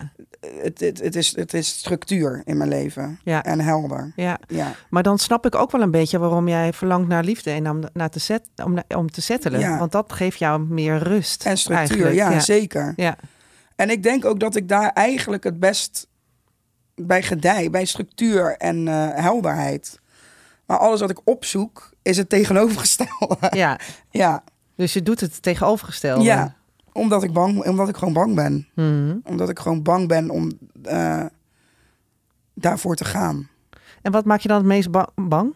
[0.62, 3.18] het, het, het, is, het is structuur in mijn leven.
[3.24, 3.44] Ja.
[3.44, 4.12] En helder.
[4.16, 4.38] Ja.
[4.48, 4.74] Ja.
[4.90, 7.80] Maar dan snap ik ook wel een beetje waarom jij verlangt naar liefde en om,
[7.92, 9.60] naar te, set, om, om te settelen.
[9.60, 9.78] Ja.
[9.78, 11.44] Want dat geeft jou meer rust.
[11.44, 12.40] En structuur, ja, ja.
[12.40, 12.92] zeker.
[12.96, 13.16] Ja.
[13.76, 16.06] En ik denk ook dat ik daar eigenlijk het best
[16.94, 20.00] bij gedij, bij structuur en eh, helderheid.
[20.66, 23.36] Maar alles wat ik opzoek is het tegenovergestelde.
[23.50, 23.78] ja,
[24.10, 24.44] ja,
[24.76, 26.24] dus je doet het tegenovergestelde.
[26.24, 26.54] ja,
[26.92, 28.68] omdat ik bang, omdat ik gewoon bang ben.
[28.74, 29.16] Mhm.
[29.24, 30.50] Omdat ik gewoon bang ben om
[30.82, 31.24] eh,
[32.54, 33.48] daarvoor te gaan.
[34.02, 35.54] En wat maak je dan het meest ba- bang?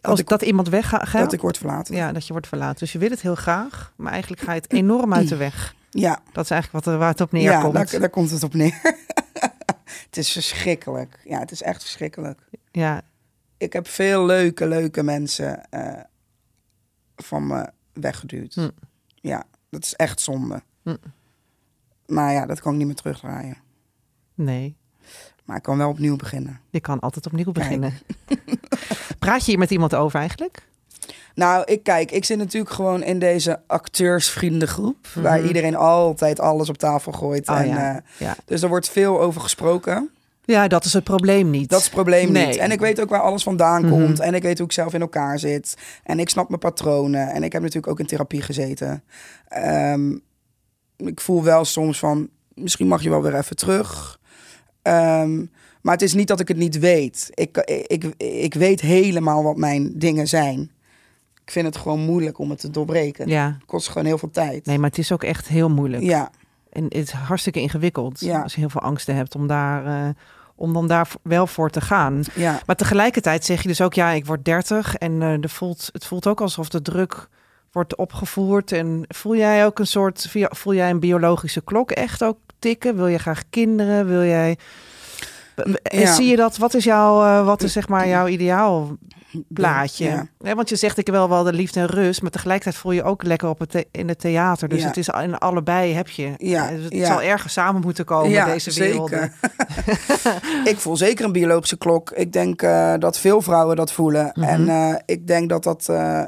[0.00, 1.12] Als ik- dat iemand weggaat?
[1.12, 1.94] Dat ik word verlaten.
[1.94, 2.78] Ja, dat je wordt verlaten.
[2.78, 5.74] Dus je wil het heel graag, maar eigenlijk ga je het enorm uit de weg.
[5.96, 7.74] Ja, Dat is eigenlijk wat er, waar het op ja neerkomt.
[7.90, 8.80] daar, daar komt het op neer.
[10.06, 11.20] het is verschrikkelijk.
[11.24, 12.40] Ja, het is echt verschrikkelijk.
[12.70, 13.02] Ja,
[13.56, 16.00] Ik heb veel leuke, leuke mensen eh,
[17.16, 18.54] van me weggeduwd.
[18.54, 18.68] Hm.
[19.14, 20.62] Ja, dat is echt zonde.
[20.82, 20.96] Hm.
[22.06, 23.56] Maar ja, dat kan ik niet meer terugdraaien.
[24.34, 24.76] nee.
[25.44, 26.60] Maar ik kan wel opnieuw beginnen.
[26.70, 27.92] Je kan altijd opnieuw beginnen.
[29.18, 30.66] Praat je hier met iemand over eigenlijk?
[31.34, 35.06] Nou, ik kijk, ik zit natuurlijk gewoon in deze acteursvriendengroep.
[35.14, 35.46] Waar Mhm.
[35.46, 37.48] iedereen altijd alles op tafel gooit.
[37.48, 37.94] Oh en, ja.
[37.96, 38.36] eh, ja.
[38.44, 40.10] dus er wordt veel over gesproken.
[40.44, 41.68] Ja, dat is het probleem niet.
[41.68, 42.46] Dat is het probleem Nee.
[42.46, 42.56] niet.
[42.56, 43.90] En ik weet ook waar alles vandaan Mhm.
[43.90, 44.20] komt.
[44.20, 45.76] En ik weet hoe ik zelf in elkaar zit.
[46.02, 47.28] En ik snap mijn patronen.
[47.30, 49.02] En ik heb natuurlijk ook in therapie gezeten.
[49.48, 50.10] Ehm,
[50.96, 54.20] ik voel wel soms van, misschien mag je wel weer even terug.
[54.82, 55.44] Ehm,
[55.82, 57.30] maar het is niet dat ik het niet weet.
[57.34, 60.70] Ik, ik, ik weet helemaal wat mijn dingen zijn.
[61.44, 63.28] Ik vind het gewoon moeilijk om het te doorbreken.
[63.28, 64.66] Ja, Het kost gewoon heel veel tijd.
[64.66, 66.02] nee, maar het is ook echt heel moeilijk.
[66.02, 66.30] Ja,
[66.74, 68.40] En het is hartstikke ingewikkeld Ja.
[68.42, 70.08] als je heel veel angsten hebt om daar, eh,
[70.54, 72.22] om dan daar wel voor te gaan.
[72.34, 72.60] ja.
[72.66, 76.04] Maar tegelijkertijd zeg je dus ook, ja, ik word 30 en eh er voelt, het
[76.06, 77.28] voelt ook alsof de druk
[77.72, 78.72] wordt opgevoerd.
[78.72, 82.96] En voel jij ook een soort, voel jij een biologische klok echt ook tikken?
[82.96, 84.06] Wil je graag kinderen?
[84.06, 84.58] Wil jij...
[85.82, 86.14] En Ja.
[86.14, 86.56] zie je dat?
[86.56, 88.96] Wat is jouw, eh, wat is zeg maar jouw ideaal
[89.48, 90.26] plaatje?
[90.38, 90.54] Ja.
[90.54, 93.22] Want je zegt ik wil wel de liefde en rust, maar tegelijkertijd voel je ook
[93.22, 94.68] lekker op het the- in het theater.
[94.68, 94.86] Dus Ja.
[94.86, 96.32] het is in allebei heb je.
[96.36, 99.10] Ja, Dus het zal ergens samen moeten komen ja, deze wereld.
[100.64, 102.10] ik voel zeker een biologische klok.
[102.10, 104.30] Ik denk eh, dat veel vrouwen dat voelen.
[104.34, 104.48] Mhm.
[104.48, 105.88] En eh, ik denk dat dat...
[105.88, 106.22] eh,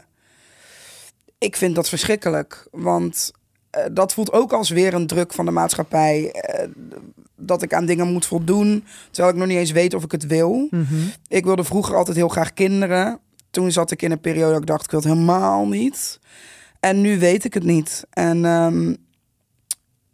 [1.38, 2.66] ik vind dat verschrikkelijk.
[2.70, 3.30] Want
[3.70, 6.34] eh, dat voelt ook als weer een druk van de maatschappij.
[7.36, 8.84] Dat ik aan dingen moet voldoen.
[9.10, 10.68] Terwijl ik nog niet eens weet of ik het wil.
[10.70, 10.94] Mhm.
[11.28, 13.18] Ik wilde vroeger altijd heel graag kinderen.
[13.50, 16.20] Toen zat ik in een periode dat ik dacht, ik wil het helemaal niet.
[16.80, 18.06] En nu weet ik het niet.
[18.10, 18.94] En, ehm,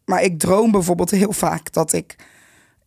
[0.05, 2.17] maar ik droom bijvoorbeeld heel vaak dat ik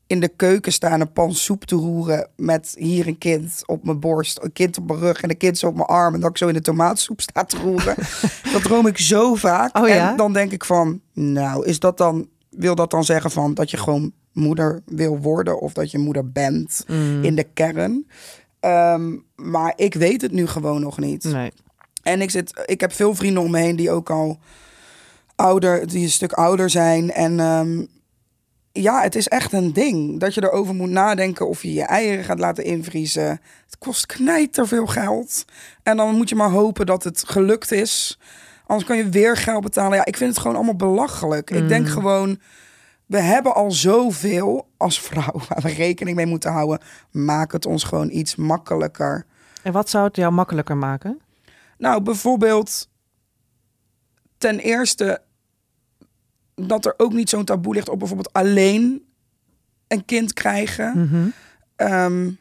[0.08, 3.84] in de keuken sta en een pan soep te roeren met hier een kind op
[3.84, 6.20] mijn borst, een kind op mijn rug en een kind zo op mijn arm en
[6.20, 7.96] dat ik zo in de tomaatsoep sta te roeren.
[8.54, 9.78] dat droom ik zo vaak.
[9.78, 10.12] Oh ja?
[10.12, 13.72] En dan denk ik van, nou, is dat dan, wil dat dan zeggen van dat
[13.72, 17.24] je gewoon moeder wil worden of dat je moeder bent Mm.
[17.24, 18.08] in de kern?
[18.60, 21.24] Ehm, maar ik weet het nu gewoon nog niet.
[21.24, 21.52] Nee.
[22.04, 24.40] En ik, zit, ik heb veel vrienden om me heen die ook al
[25.36, 27.12] ouder, die een stuk ouder zijn.
[27.12, 27.86] En ehm,
[28.72, 32.24] ja, het is echt een ding dat je erover moet nadenken of je je eieren
[32.24, 33.28] gaat laten invriezen.
[33.66, 35.46] Het kost knijterveel geld.
[35.84, 38.20] En dan moet je maar hopen dat het gelukt is.
[38.68, 39.98] Anders kan je weer geld betalen.
[39.98, 41.50] Ja, ik vind het gewoon allemaal belachelijk.
[41.52, 42.40] Ik denk gewoon,
[43.06, 46.80] we hebben al zoveel als vrouw waar we rekening mee moeten houden.
[47.12, 49.26] Maak het ons gewoon iets makkelijker.
[49.64, 51.22] En wat zou het jou makkelijker maken?
[51.78, 52.90] Nou, bijvoorbeeld
[54.38, 55.22] ten eerste
[56.56, 59.06] dat er ook niet zo'n taboe ligt op bijvoorbeeld alleen
[59.88, 61.34] een kind krijgen.
[61.76, 62.32] Ehm,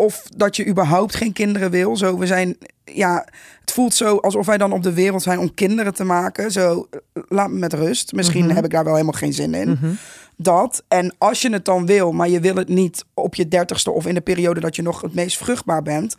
[0.00, 1.96] of dat je überhaupt geen kinderen wil.
[1.96, 3.26] Zo, we zijn, ja,
[3.60, 6.50] het voelt zo alsof wij dan op de wereld zijn om kinderen te maken.
[6.52, 6.88] Zo,
[7.28, 8.12] laat me met rust.
[8.12, 8.54] Misschien Mhm.
[8.54, 9.68] heb ik daar wel helemaal geen zin in.
[9.70, 9.90] Mhm.
[10.36, 10.84] Dat.
[10.88, 14.06] En als je het dan wil, maar je wil het niet op je dertigste of
[14.06, 16.16] in de periode dat je nog het meest vruchtbaar bent,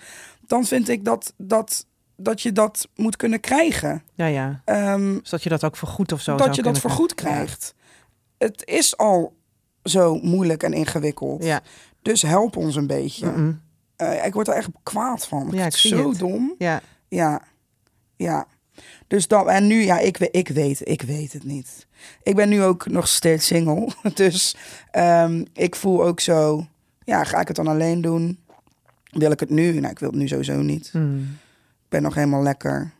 [0.47, 4.03] dan vind ik dat, dat, dat je dat moet kunnen krijgen.
[4.15, 4.61] Ja, ja.
[4.65, 7.73] Ehm, Zodat je dat ook vergoed of zo dat zou je dat vergoed krijgt.
[8.37, 9.33] Het is al
[9.83, 11.43] zo moeilijk en ingewikkeld.
[11.43, 11.61] Ja.
[12.01, 13.25] Dus help ons een beetje.
[13.27, 13.61] Mm-mm.
[14.01, 15.49] Eh, ik word er echt kwaad van.
[15.51, 16.19] Ja, ik zo het.
[16.19, 16.55] dom.
[16.57, 16.81] ja.
[17.07, 17.41] Ja,
[18.15, 18.47] ja.
[19.07, 21.87] Dus dan, en nu, ja, ik, ik weet, ik weet het niet.
[22.23, 23.87] Ik ben nu ook nog steeds single.
[24.13, 24.55] Dus
[24.91, 26.65] ehm, ik voel ook zo,
[27.03, 28.39] ja, ga ik het dan alleen doen?
[29.11, 29.79] Wil ik het nu?
[29.79, 30.89] Nou, ik wil het nu sowieso niet.
[30.91, 31.19] Hmm.
[31.83, 32.91] Ik ben nog helemaal lekker.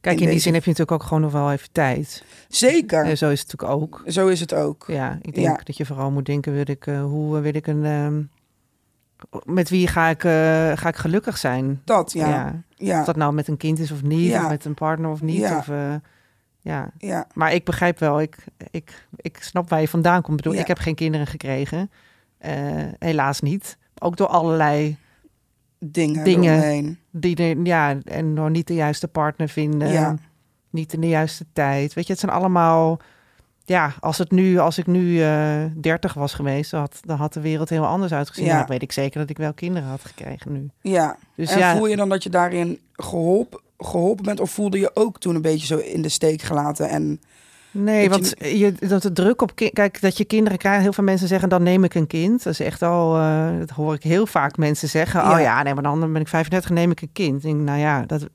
[0.00, 2.24] Kijk, in, In die deze- zin heb je natuurlijk ook gewoon nog wel even tijd.
[2.48, 4.02] Zeker, En zo is het natuurlijk ook.
[4.06, 4.84] zo is het ook.
[4.86, 5.60] Ja, ik denk Ja.
[5.64, 7.84] dat je vooral moet denken, wil ik, eh, hoe wil ik een...
[7.84, 8.22] ehm,
[9.44, 10.32] met wie ga ik, eh,
[10.74, 11.80] ga ik gelukkig zijn?
[11.84, 12.28] Dat, ja.
[12.28, 12.62] ja.
[12.74, 14.42] Ja, Of dat nou met een kind is of niet, Ja.
[14.44, 15.38] of met een partner of niet.
[15.40, 15.56] Ja.
[15.58, 15.94] Of, eh,
[16.60, 16.90] ja.
[16.98, 18.36] ja, Maar ik begrijp wel, ik,
[18.70, 20.38] ik, ik snap waar je vandaan komt.
[20.38, 21.90] Ik bedoel, ik heb geen kinderen gekregen.
[22.38, 22.52] Eh,
[22.98, 23.78] helaas niet.
[23.98, 24.96] Ook door allerlei
[25.78, 26.52] dingen, Dingen.
[26.52, 26.98] eromheen.
[27.10, 30.20] die er, ja, en door niet de juiste partner vinden.
[30.70, 31.94] Niet in de juiste tijd.
[31.94, 33.00] Weet je, het zijn allemaal.
[33.64, 37.32] Ja, als, het nu, als ik nu eh 30 was geweest, dan had, dan had
[37.32, 38.44] de wereld heel anders uitgezien.
[38.46, 38.58] Ja.
[38.58, 40.68] Dan weet ik zeker dat ik wel kinderen had gekregen nu.
[40.80, 44.40] Ja, Dus en ja, voel je dan dat je daarin geholpen, geholpen bent?
[44.40, 46.88] Of voelde je ook toen een beetje zo in de steek gelaten?
[46.88, 47.20] En
[47.70, 49.52] nee, dat want je, dat de druk op.
[49.54, 50.82] Kijk, dat je kinderen krijgt.
[50.82, 52.42] Heel veel mensen zeggen: dan neem ik een kind.
[52.42, 53.16] Dat is echt al.
[53.16, 55.20] eh, dat hoor ik heel vaak mensen zeggen.
[55.20, 55.34] Ja.
[55.34, 57.36] Oh ja, nee, maar dan ben ik 35, neem ik een kind.
[57.36, 58.26] Ik denk, nou ja, dat.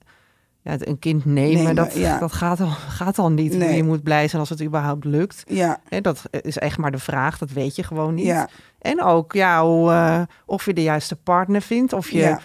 [0.67, 2.17] Ja, een kind nemen, Nemen, dat, ja.
[2.19, 2.67] dat gaat, al,
[2.99, 3.53] gaat al niet.
[3.53, 3.75] Nee.
[3.75, 5.43] Je moet blij zijn als het überhaupt lukt.
[5.47, 8.25] ja, dat is echt maar de vraag, dat weet je gewoon niet.
[8.25, 8.47] ja,
[8.79, 11.93] En ook ja, hoe, eh, of je de juiste partner vindt.
[11.93, 12.39] Of je ja,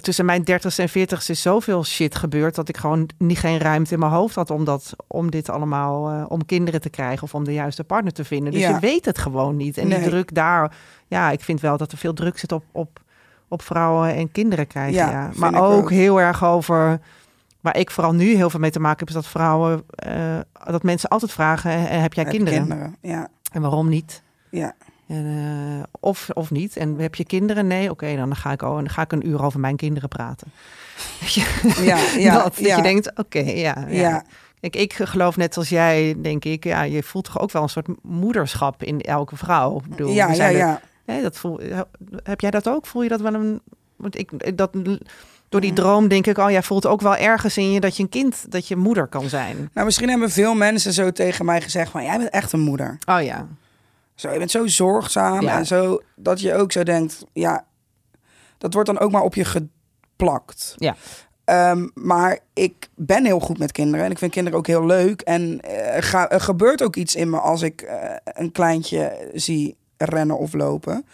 [0.00, 3.92] tussen mijn 30 en 40 is zoveel shit gebeurd dat ik gewoon niet geen ruimte
[3.94, 7.34] in mijn hoofd had om, dat, om dit allemaal, eh, om kinderen te krijgen of
[7.34, 8.52] om de juiste partner te vinden.
[8.52, 9.78] Dus je weet het gewoon niet.
[9.78, 9.98] En Nee.
[9.98, 10.72] die druk daar,
[11.06, 13.00] ja, ik vind wel dat er veel druk zit op, op,
[13.48, 14.92] op vrouwen en kinderen krijgen.
[15.10, 15.90] Ja, Maar ook.
[15.90, 17.00] heel erg over.
[17.66, 20.82] Waar ik vooral nu heel veel mee te maken heb, is dat vrouwen, eh, dat
[20.82, 22.58] mensen altijd vragen: heb jij heb kinderen?
[22.58, 22.96] kinderen?
[23.00, 24.22] Ja, En waarom niet?
[24.50, 24.72] ja,
[25.08, 26.76] En, eh, of, of niet.
[26.76, 27.66] En heb je kinderen?
[27.66, 30.46] Nee, oké, dan ga ik, oh, dan ga ik een uur over mijn kinderen praten.
[31.34, 31.46] Ja,
[32.18, 32.76] ja, dat, dat ja.
[32.76, 34.08] je denkt, oké, ja, ja.
[34.08, 34.24] Ja.
[34.60, 37.68] Kijk, ik geloof net als jij, denk ik, ja, je voelt toch ook wel een
[37.68, 39.76] soort moederschap in elke vrouw.
[39.76, 40.80] Ik bedoel, Ja, ja, er- ja.
[41.22, 41.60] Dat voel,
[42.22, 42.86] heb jij dat ook?
[42.86, 43.60] Voel je dat wel een...
[43.96, 44.70] Want ik, dat,
[45.48, 48.02] door die droom denk ik, oh, jij voelt ook wel ergens in je dat je
[48.02, 49.70] een kind, dat je moeder kan zijn.
[49.72, 52.02] Nou, misschien hebben veel mensen zo tegen mij gezegd van...
[52.02, 52.98] jij bent echt een moeder.
[53.08, 53.46] Oh ja,
[54.14, 55.56] Zo, je bent zo zorgzaam Ja.
[55.58, 56.02] en zo...
[56.14, 57.64] dat je ook zo denkt, ja...
[58.58, 60.74] dat wordt dan ook maar op je geplakt.
[60.76, 60.96] Ja.
[61.44, 65.20] Ehm, maar ik ben heel goed met kinderen en ik vind kinderen ook heel leuk.
[65.20, 69.76] En eh, ga, er gebeurt ook iets in me als ik eh, een kleintje zie
[69.96, 71.06] rennen of lopen.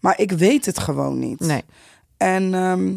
[0.00, 1.40] Maar ik weet het gewoon niet.
[1.40, 1.64] nee.
[2.16, 2.92] En, ehm,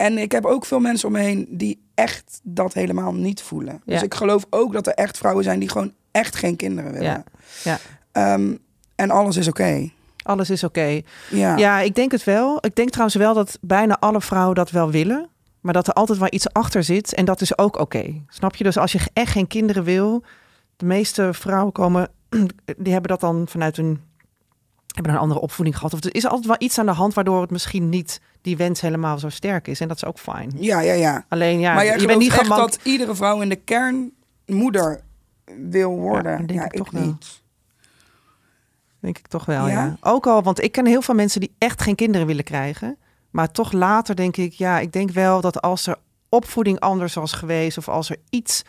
[0.00, 3.82] en ik heb ook veel mensen om me heen die echt dat helemaal niet voelen.
[3.84, 7.08] Dus ik geloof ook dat er echt vrouwen zijn die gewoon echt geen kinderen willen.
[7.08, 7.24] Ja.
[7.64, 7.78] Ja.
[8.12, 8.54] Ehm,
[8.94, 9.90] en alles is oké.
[10.22, 11.00] Alles is oké.
[11.30, 11.56] Ja.
[11.56, 12.58] Ja, ik denk het wel.
[12.60, 15.28] Ik denk trouwens wel dat bijna alle vrouwen dat wel willen.
[15.60, 17.14] Maar dat er altijd wel iets achter zit.
[17.14, 18.22] En dat is ook oké.
[18.28, 18.64] Snap je?
[18.64, 20.24] Dus als je echt geen kinderen wil.
[20.76, 22.08] De meeste vrouwen komen.
[22.84, 24.00] Die hebben dat dan vanuit hun.
[24.94, 25.92] Hebben een andere opvoeding gehad.
[25.92, 27.14] Of er is altijd wel iets aan de hand.
[27.14, 29.80] Waardoor het misschien niet die wens helemaal zo sterk is.
[29.80, 30.52] En dat is ook fijn.
[30.56, 31.24] ja, ja, ja.
[31.28, 34.12] Alleen ja, maar je bent niet echt dat iedere vrouw in de kern
[34.46, 35.00] moeder
[35.70, 36.32] wil worden?
[36.32, 37.02] Ja, dat denk ik toch wel.
[37.02, 37.42] niet.
[39.00, 39.72] Denk ik toch wel, Ja?
[39.84, 39.96] ja?
[40.00, 42.96] Ook al, want ik ken heel veel mensen die echt geen kinderen willen krijgen.
[43.30, 45.96] Maar toch later denk ik, ja, ik denk wel dat als er
[46.28, 47.78] opvoeding anders was geweest...
[47.78, 48.62] of als er iets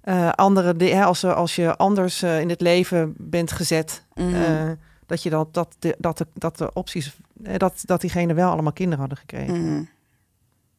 [0.00, 4.04] eh, andere, hè, als, er, als je anders eh, in het leven bent gezet...
[4.14, 4.24] Eh,
[5.12, 8.50] dat je dat, dat, de, dat, de, dat de opties, eh, dat, dat diegene wel
[8.50, 9.72] allemaal kinderen hadden gekregen.
[9.74, 9.82] Mhm.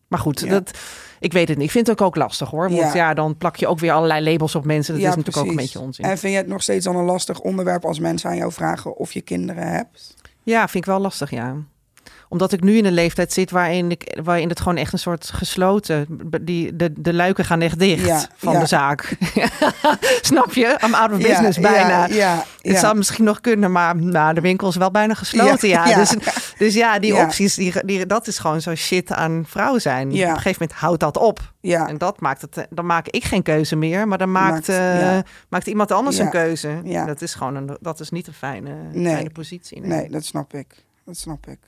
[0.08, 0.50] Maar goed, Ja.
[0.50, 0.78] dat,
[1.20, 1.66] ik weet het niet.
[1.66, 2.70] Ik vind het ook, ook lastig hoor.
[2.70, 2.94] Want Ja.
[2.96, 3.14] ja.
[3.14, 4.94] dan plak je ook weer allerlei labels op mensen.
[4.94, 6.06] Dat Ja, is natuurlijk ook een beetje onzin.
[6.06, 8.98] En vind je het nog steeds dan een lastig onderwerp als mensen aan jou vragen
[8.98, 10.16] of je kinderen hebt?
[10.44, 11.56] Ja, vind ik wel lastig, ja.
[12.30, 15.30] Omdat ik nu in een leeftijd zit waarin, ik, waarin het gewoon echt een soort
[15.34, 16.06] gesloten...
[16.42, 18.60] Die, de, de luiken gaan echt dicht Ja, van ja.
[18.60, 19.18] de zaak.
[20.22, 20.78] Snap je?
[20.86, 22.06] I'm out of Ja, business bijna.
[22.08, 25.68] Ja, Het zou misschien nog kunnen, maar nou, de winkel is wel bijna gesloten.
[25.70, 25.96] Ja.
[25.96, 26.14] Dus,
[26.58, 30.08] dus ja, die opties, die, die, dat is gewoon zo shit aan vrouw zijn.
[30.08, 31.54] Op een gegeven moment houdt dat op.
[31.62, 31.88] ja.
[31.88, 35.18] En dat maakt het, dan maak ik geen keuze meer, maar dan maakt, Maakt- eh,
[35.50, 36.82] maakt iemand anders een keuze.
[36.84, 37.06] Ja.
[37.06, 39.14] Dat is gewoon een, dat is niet een fijne, Nee.
[39.14, 39.80] fijne positie.
[39.82, 39.90] nee.
[39.90, 40.84] Nee, dat snap ik.
[41.06, 41.60] Dat snap ik.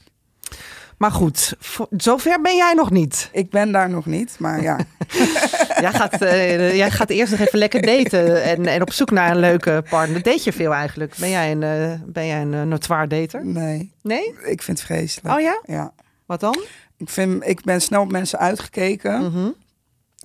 [0.98, 1.54] Maar goed,
[1.98, 3.30] zover ben jij nog niet.
[3.32, 4.78] Ik ben daar nog niet, maar ja.
[5.82, 9.32] Jij gaat, eh, jij gaat eerst nog even lekker daten en, en op zoek naar
[9.32, 10.22] een leuke partner.
[10.24, 11.16] Date je veel eigenlijk?
[11.20, 13.46] Ben jij een, eh, ben jij een uh, notoire dater?
[13.46, 14.34] Nee, Nee?
[14.44, 15.36] ik vind het vreselijk.
[15.36, 15.62] Oh ja?
[15.66, 15.94] Ja.
[16.26, 16.64] Wat dan?
[16.98, 19.24] Ik, vind, ik ben snel op mensen uitgekeken.
[19.24, 19.50] Mhm.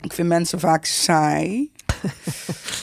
[0.01, 1.73] Ik vind mensen vaak saai.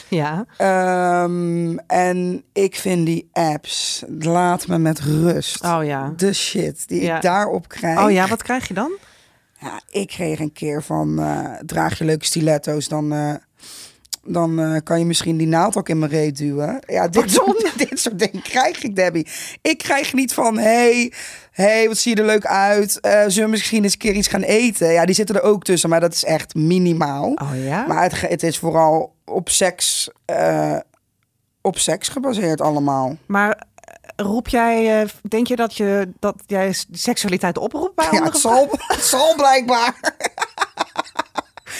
[0.08, 0.44] Ja.
[0.56, 5.64] Ehm, en ik vind die apps, laat me met rust.
[5.64, 6.12] Oh ja.
[6.16, 7.16] De shit die Ja.
[7.16, 7.98] ik daarop krijg.
[8.04, 8.90] Oh ja, wat krijg je dan?
[9.60, 13.34] Ja, ik kreeg een keer van, eh, draag je leuke stiletto's, dan, eh,
[14.28, 16.78] dan eh, kan je misschien die naald ook in mijn reet duwen.
[16.86, 19.26] Ja, dit soort, dit soort dingen krijg ik, Debbie.
[19.62, 21.12] Ik krijg niet van, hey,
[21.50, 23.00] hey, wat zie je er leuk uit?
[23.00, 24.92] Eh, zullen we misschien eens een keer iets gaan eten?
[24.92, 27.30] Ja, die zitten er ook tussen, maar dat is echt minimaal.
[27.30, 27.86] Oh ja?
[27.86, 30.76] Maar het, het is vooral op seks, eh,
[31.60, 33.16] op seks gebaseerd allemaal.
[33.26, 33.66] Maar
[34.16, 39.04] roep jij, denk je dat, je dat jij seksualiteit oproept bij Ja, het zal, het
[39.04, 39.94] zal blijkbaar.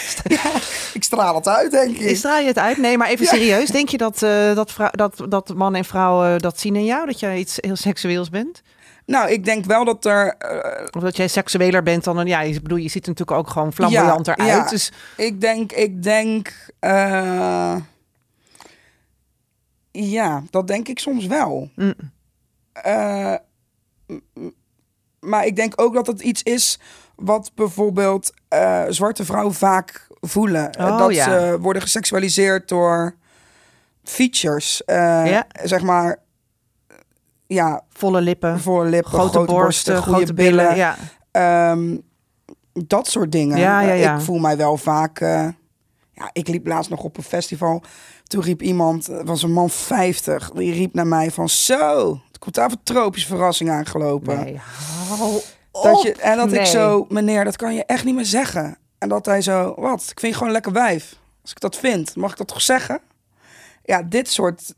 [0.25, 0.51] ja,
[0.95, 2.17] ik straal het uit, denk ik.
[2.17, 2.77] Straal je het uit?
[2.77, 3.31] Nee, maar even Ja.
[3.31, 3.69] serieus.
[3.69, 7.07] Denk je dat, eh, dat, dat, dat mannen en vrouwen dat zien in jou?
[7.07, 8.63] Dat jij iets heel seksueels bent?
[9.07, 10.35] Nou, ik denk wel dat er.
[10.39, 12.27] eh, Of dat jij seksueler bent dan een...
[12.27, 14.65] Ja, je, bedoel, je ziet er natuurlijk ook gewoon flamboyanter Ja, uit.
[14.65, 14.71] ja.
[14.71, 16.67] Dus ik denk, ik denk.
[16.79, 17.77] eh,
[19.91, 21.71] ja, dat denk ik soms wel.
[21.77, 21.95] Mm.
[22.73, 23.35] Eh,
[25.21, 26.79] maar ik denk ook dat het iets is
[27.19, 30.73] wat bijvoorbeeld eh, zwarte vrouwen vaak voelen.
[30.73, 31.25] Eh, Oh, dat ja.
[31.25, 33.15] ze worden geseksualiseerd door
[34.05, 34.85] features.
[34.85, 34.97] eh,
[35.31, 35.47] Ja.
[35.63, 36.17] Zeg maar.
[37.47, 40.77] Ja, volle lippen, volle lippen, grote, borsten, goede grote billen.
[40.77, 40.97] Ja.
[41.31, 41.97] Ehm,
[42.73, 43.59] dat soort dingen.
[43.59, 44.15] Ja, ja, ja.
[44.15, 45.19] Ik voel mij wel vaak.
[46.13, 47.83] ja, ik liep laatst nog op een festival.
[48.25, 52.21] Toen riep iemand, het was een man 50, die riep naar mij van zo.
[52.29, 54.37] Het komt daar een tropische verrassing aangelopen.
[54.45, 54.61] Nee,
[55.09, 55.41] hou
[55.83, 58.79] Dat je, en dat ik zo, meneer, dat kan je echt niet meer zeggen.
[58.99, 60.01] En dat hij zo, wat?
[60.11, 61.17] Ik vind je gewoon lekker wijf.
[61.43, 63.01] Als ik dat vind, mag ik dat toch zeggen?
[63.85, 64.75] Ja, dit soort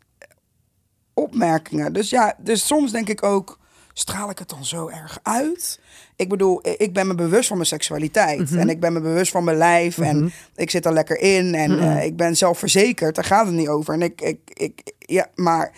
[1.14, 1.92] opmerkingen.
[1.92, 3.58] Dus ja, dus soms denk ik ook,
[3.92, 5.80] straal ik het dan zo erg uit?
[6.16, 8.50] Ik bedoel, ik ben me bewust van mijn seksualiteit.
[8.50, 8.58] Mhm.
[8.58, 9.98] En ik ben me bewust van mijn lijf.
[9.98, 11.54] En ik zit er lekker in.
[11.54, 11.82] En Mhm.
[11.82, 13.14] eh, ik ben zelfverzekerd.
[13.14, 13.94] Daar gaat het niet over.
[13.94, 15.72] En ik, ik, ik ja, maar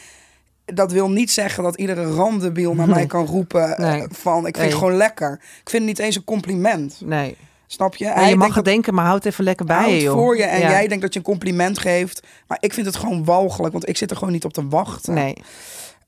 [0.64, 4.56] dat wil niet zeggen dat iedere randebiel naar mij kan roepen eh, van ik vind
[4.56, 4.66] Nee.
[4.66, 5.32] het gewoon lekker.
[5.32, 7.00] Ik vind het niet eens een compliment.
[7.04, 7.36] Nee.
[7.66, 8.06] Snap je?
[8.06, 10.14] En je mag het denken, maar houd het even lekker bij je, joh.
[10.14, 10.70] voor je en Ja.
[10.70, 12.26] jij denkt dat je een compliment geeft.
[12.46, 15.14] Maar ik vind het gewoon walgelijk, want ik zit er gewoon niet op te wachten.
[15.14, 15.34] Nee.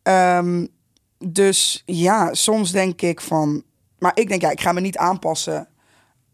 [0.02, 0.66] Ehm,
[1.18, 3.62] dus ja, soms denk ik van...
[3.98, 5.68] Maar ik denk, ja, ik ga me niet aanpassen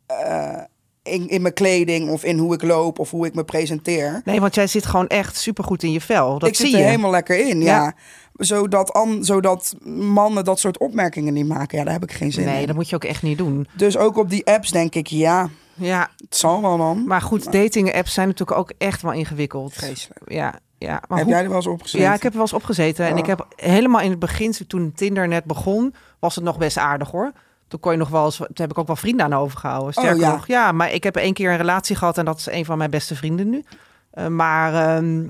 [0.06, 0.58] eh,
[1.02, 4.20] in, in mijn kleding of in hoe ik loop of hoe ik me presenteer.
[4.24, 6.38] Nee, want jij zit gewoon echt supergoed in je vel.
[6.38, 6.80] Dat ik zie zit je.
[6.82, 7.82] er helemaal lekker in, ja.
[7.82, 7.94] Ja.
[8.34, 11.78] Zodat, an, zodat mannen dat soort opmerkingen niet maken.
[11.78, 12.66] Ja, daar heb ik geen zin Nee, in.
[12.66, 13.68] dat moet je ook echt niet doen.
[13.76, 17.04] Dus ook op die apps denk ik, ja, Ja, het zal wel dan.
[17.06, 19.72] maar goed, dating apps zijn natuurlijk ook echt wel ingewikkeld.
[19.72, 20.20] Vreselijk.
[20.26, 21.02] Ja, ja.
[21.08, 22.06] Maar heb hoe- jij er wel eens op gezeten?
[22.06, 23.06] Ja, ik heb er wel eens opgezeten.
[23.06, 23.18] En Oh.
[23.18, 27.10] ik heb helemaal in het begin, toen Tinder net begon, was het nog best aardig
[27.10, 27.32] hoor.
[27.70, 29.92] Toen kon je nog wel eens, toen heb ik ook wel vrienden aan overgehouden.
[29.92, 30.30] Sterker Oh, ja.
[30.32, 32.78] nog, ja, maar ik heb één keer een relatie gehad en dat is een van
[32.78, 33.64] mijn beste vrienden nu.
[34.10, 35.20] Eh, maar ehm,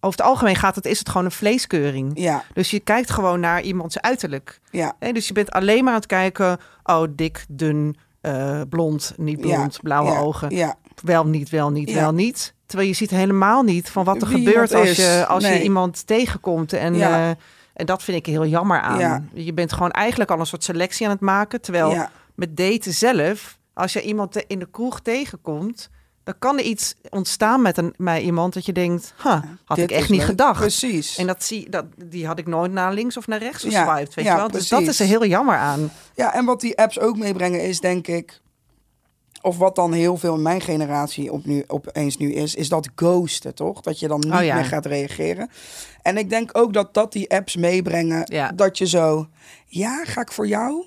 [0.00, 2.10] over het algemeen gaat het, is het gewoon een vleeskeuring.
[2.14, 4.60] Ja, Dus je kijkt gewoon naar iemands uiterlijk.
[4.70, 9.12] ja, Hè, dus je bent alleen maar aan het kijken, oh dik, dun, eh, blond,
[9.16, 10.50] niet blond, ja, blauwe ja, ogen.
[10.50, 12.54] Ja, Wel niet, wel niet, wel niet.
[12.66, 14.96] Terwijl je ziet helemaal niet van wat er Wie gebeurt als, is.
[14.96, 15.52] je, als Nee.
[15.58, 16.72] je iemand tegenkomt.
[16.72, 17.28] En, Ja.
[17.30, 17.36] eh,
[17.78, 18.98] en dat vind ik heel jammer aan.
[18.98, 19.22] Ja.
[19.32, 21.60] Je bent gewoon eigenlijk al een soort selectie aan het maken.
[21.60, 25.90] Terwijl ja, met daten zelf, als je iemand in de kroeg tegenkomt...
[26.24, 29.14] dan kan er iets ontstaan met, een, met iemand dat je denkt...
[29.22, 30.28] Huh, had ik echt niet leuk.
[30.28, 30.60] gedacht.
[30.60, 31.16] Precies.
[31.16, 34.14] En dat, zie, dat, die had ik nooit naar links of naar rechts Ja, geswiped,
[34.14, 34.50] weet je wel?
[34.50, 35.90] Dus dat is er heel jammer aan.
[36.14, 38.40] Ja, en wat die apps ook meebrengen is, denk ik,
[39.42, 42.88] of wat dan heel veel in mijn generatie op nu, opeens nu is, is dat
[42.94, 43.80] ghosten, toch?
[43.80, 44.54] Dat je dan niet Oh ja.
[44.54, 45.50] meer gaat reageren.
[46.02, 48.52] En ik denk ook dat dat die apps meebrengen, Ja.
[48.54, 49.26] dat je zo,
[49.66, 50.84] ja, ga ik voor jou?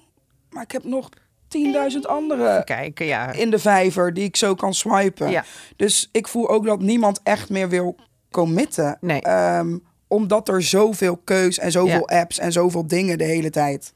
[0.49, 1.09] Maar ik heb nog
[1.47, 3.31] 10.000 andere Kijken, ja.
[3.31, 5.43] in de vijver die ik zo kan swipen.
[5.75, 7.95] Dus ik voel ook dat niemand echt meer wil
[8.31, 8.97] committen.
[9.01, 9.21] Nee.
[9.21, 13.93] Ehm, omdat er zoveel keus en zoveel apps en zoveel dingen de hele tijd.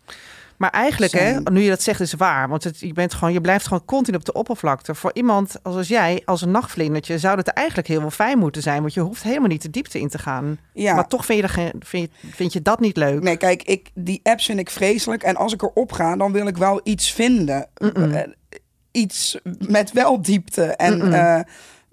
[0.57, 2.49] Maar eigenlijk, hè, nu je dat zegt, is waar.
[2.49, 4.95] Want het, je, bent gewoon, je blijft gewoon continu op de oppervlakte.
[4.95, 8.81] Voor iemand als jij, als een nachtvlindertje, zou dat eigenlijk heel wel fijn moeten zijn.
[8.81, 10.57] Want je hoeft helemaal niet de diepte in te gaan.
[10.73, 10.95] Ja.
[10.95, 13.21] Maar toch vind je, vind, je, vind je dat niet leuk.
[13.21, 15.23] Nee, kijk, ik, die apps vind ik vreselijk.
[15.23, 17.67] En als ik erop ga, dan wil ik wel iets vinden.
[17.73, 18.21] Eh,
[18.91, 19.37] iets
[19.67, 20.63] met wel diepte.
[20.63, 21.39] En eh,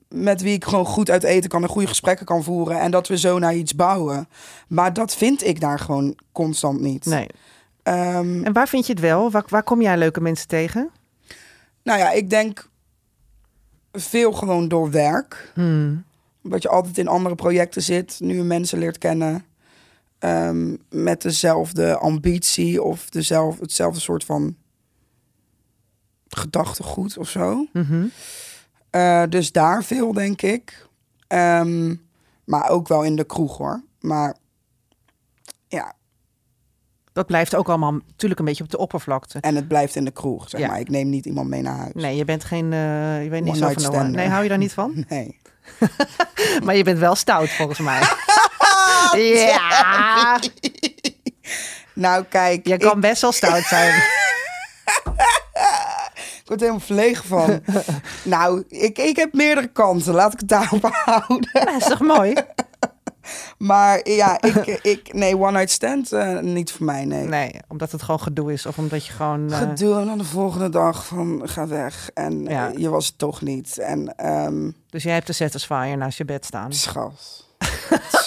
[0.08, 2.80] met wie ik gewoon goed uit eten kan en goede gesprekken kan voeren.
[2.80, 4.28] En dat we zo naar iets bouwen.
[4.68, 7.04] Maar dat vind ik daar gewoon constant niet.
[7.04, 7.26] Nee.
[7.82, 9.30] Ehm, En waar vind je het wel?
[9.30, 10.90] Waar, waar kom jij leuke mensen tegen?
[11.82, 12.68] nou ja, ik denk
[13.92, 15.50] veel gewoon door werk.
[15.54, 16.04] Hmm.
[16.42, 19.44] Dat je altijd in andere projecten zit, nieuwe mensen leert kennen.
[20.18, 24.56] ehm, met dezelfde ambitie of dezelfde, hetzelfde soort van
[26.28, 27.66] gedachtegoed of zo.
[27.72, 28.06] Mhm.
[28.90, 30.86] Eh, dus daar veel, denk ik.
[31.26, 31.94] Ehm,
[32.44, 33.82] maar ook wel in de kroeg hoor.
[34.00, 34.36] Maar
[35.68, 35.94] ja,
[37.12, 39.38] Dat blijft ook allemaal natuurlijk een beetje op de oppervlakte.
[39.40, 40.66] en het blijft in de kroeg, zeg Ja.
[40.66, 40.80] maar.
[40.80, 41.92] Ik neem niet iemand mee naar huis.
[41.94, 42.72] Nee, je bent geen.
[42.72, 44.10] eh je bent niet One zo van.
[44.10, 45.04] Nee, hou je daar niet van?
[45.08, 45.40] Nee.
[46.64, 48.00] Maar je bent wel stout volgens mij.
[49.46, 50.38] ja,
[51.94, 52.66] Nou, kijk.
[52.66, 54.02] je ik- kan best wel stout zijn.
[56.42, 57.62] Ik word helemaal verlegen van.
[58.22, 60.14] nou, ik, ik heb meerdere kanten.
[60.14, 61.48] Laat ik het daarop houden.
[61.52, 62.34] Dat is toch mooi?
[63.58, 67.24] Maar ja, ik, ik nee, one night stand eh, niet voor mij, nee.
[67.26, 68.66] Nee, omdat het gewoon gedoe is.
[68.66, 69.52] Of omdat je gewoon...
[69.52, 72.10] eh, Gedoe en dan de volgende dag van ga weg.
[72.14, 72.68] En Ja.
[72.70, 73.78] eh, je was het toch niet.
[73.78, 76.72] En ehm dus jij hebt de Satisfyer naast je bed staan.
[76.72, 77.44] schat.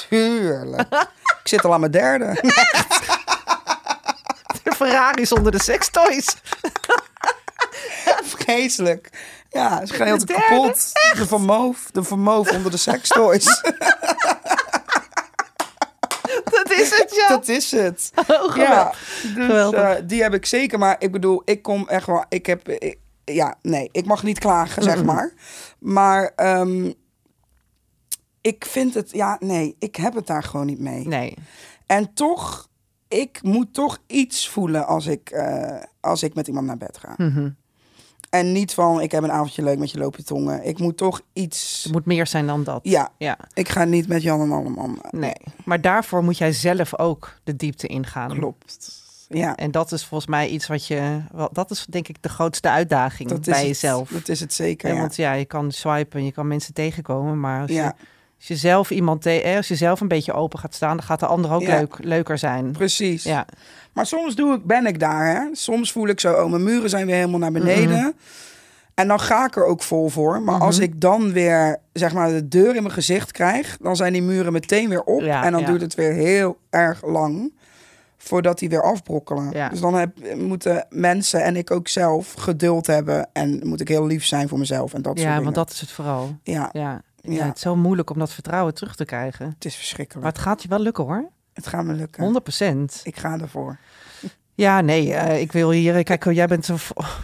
[0.09, 0.93] Tuurlijk.
[1.41, 2.25] ik zit al aan mijn derde.
[4.63, 6.35] De Ferrari zonder de sextoys.
[8.23, 9.09] Vreselijk.
[9.49, 10.91] Ja, ze gaan heel kapot.
[11.17, 11.89] De vermoof.
[11.91, 13.61] De vermoof onder de sextoys.
[16.43, 17.35] Dat is het, ja.
[17.35, 18.11] Dat is het.
[18.41, 19.79] Oh, Ja, dus Geweldig.
[19.81, 20.79] eh, die heb ik zeker.
[20.79, 22.25] Maar ik bedoel, ik kom echt wel.
[22.29, 22.69] Ik heb.
[22.69, 25.33] ik- ja, nee, ik mag niet klagen, zeg maar.
[25.79, 26.91] Maar ehm,
[28.41, 29.11] ik vind het.
[29.11, 31.07] Ja, nee, ik heb het daar gewoon niet mee.
[31.07, 31.37] Nee.
[31.85, 32.67] En toch,
[33.07, 37.13] ik moet toch iets voelen als ik, eh, als ik met iemand naar bed ga.
[37.17, 37.49] Mhm.
[38.37, 40.65] En niet van, ik heb een avondje leuk met je loopje tongen.
[40.67, 41.83] Ik moet toch iets.
[41.83, 42.79] Het moet meer zijn dan dat.
[42.83, 44.89] Ja, Ja, ik ga niet met Jan en allemaal.
[45.11, 45.33] nee.
[45.65, 48.29] Maar daarvoor moet jij zelf ook de diepte ingaan.
[48.29, 49.03] Klopt.
[49.29, 51.21] Ja, En dat is volgens mij iets wat je...
[51.31, 53.67] Wel, dat is denk ik de grootste uitdaging dat bij het.
[53.67, 54.09] jezelf.
[54.09, 54.89] Dat is het zeker.
[54.89, 55.01] Ja, Ja.
[55.01, 57.39] Want ja, je kan swipen, je kan mensen tegenkomen.
[57.39, 57.95] Maar als, je, ja,
[58.37, 59.25] als je zelf iemand...
[59.25, 60.97] eh, als je zelf een beetje open gaat staan...
[60.97, 61.77] dan gaat de ander ook Ja.
[61.77, 62.71] leuk, leuker zijn.
[62.71, 63.23] precies.
[63.23, 63.45] Ja.
[63.93, 65.35] Maar soms doe ik, ben ik daar.
[65.35, 65.41] Hè?
[65.55, 68.15] Soms voel ik zo, oh, mijn muren zijn weer helemaal naar beneden.
[68.93, 70.41] En dan ga ik er ook vol voor.
[70.41, 70.83] Maar als Mhm.
[70.85, 74.53] ik dan weer zeg maar de deur in mijn gezicht krijg, dan zijn die muren
[74.53, 75.21] meteen weer op.
[75.21, 75.67] Ja, en dan ja.
[75.67, 77.53] duurt het weer heel erg lang
[78.17, 79.49] voordat die weer afbrokkelen.
[79.51, 79.69] Ja.
[79.69, 83.29] Dus dan heb, moeten mensen en ik ook zelf geduld hebben.
[83.33, 85.43] En moet ik heel lief zijn voor mezelf en dat soort Ja, dingen.
[85.43, 86.35] want dat is het vooral.
[86.43, 87.01] Ja, Ja.
[87.33, 87.45] Ja.
[87.45, 89.45] Het is zo moeilijk om dat vertrouwen terug te krijgen.
[89.53, 90.23] het is verschrikkelijk.
[90.25, 91.29] Maar het gaat je wel lukken hoor.
[91.53, 92.23] het gaat me lukken.
[92.23, 93.77] 100% Ik ga ervoor.
[94.57, 96.03] Ja, nee, eh, ik wil hier.
[96.03, 96.69] Kijk, jij bent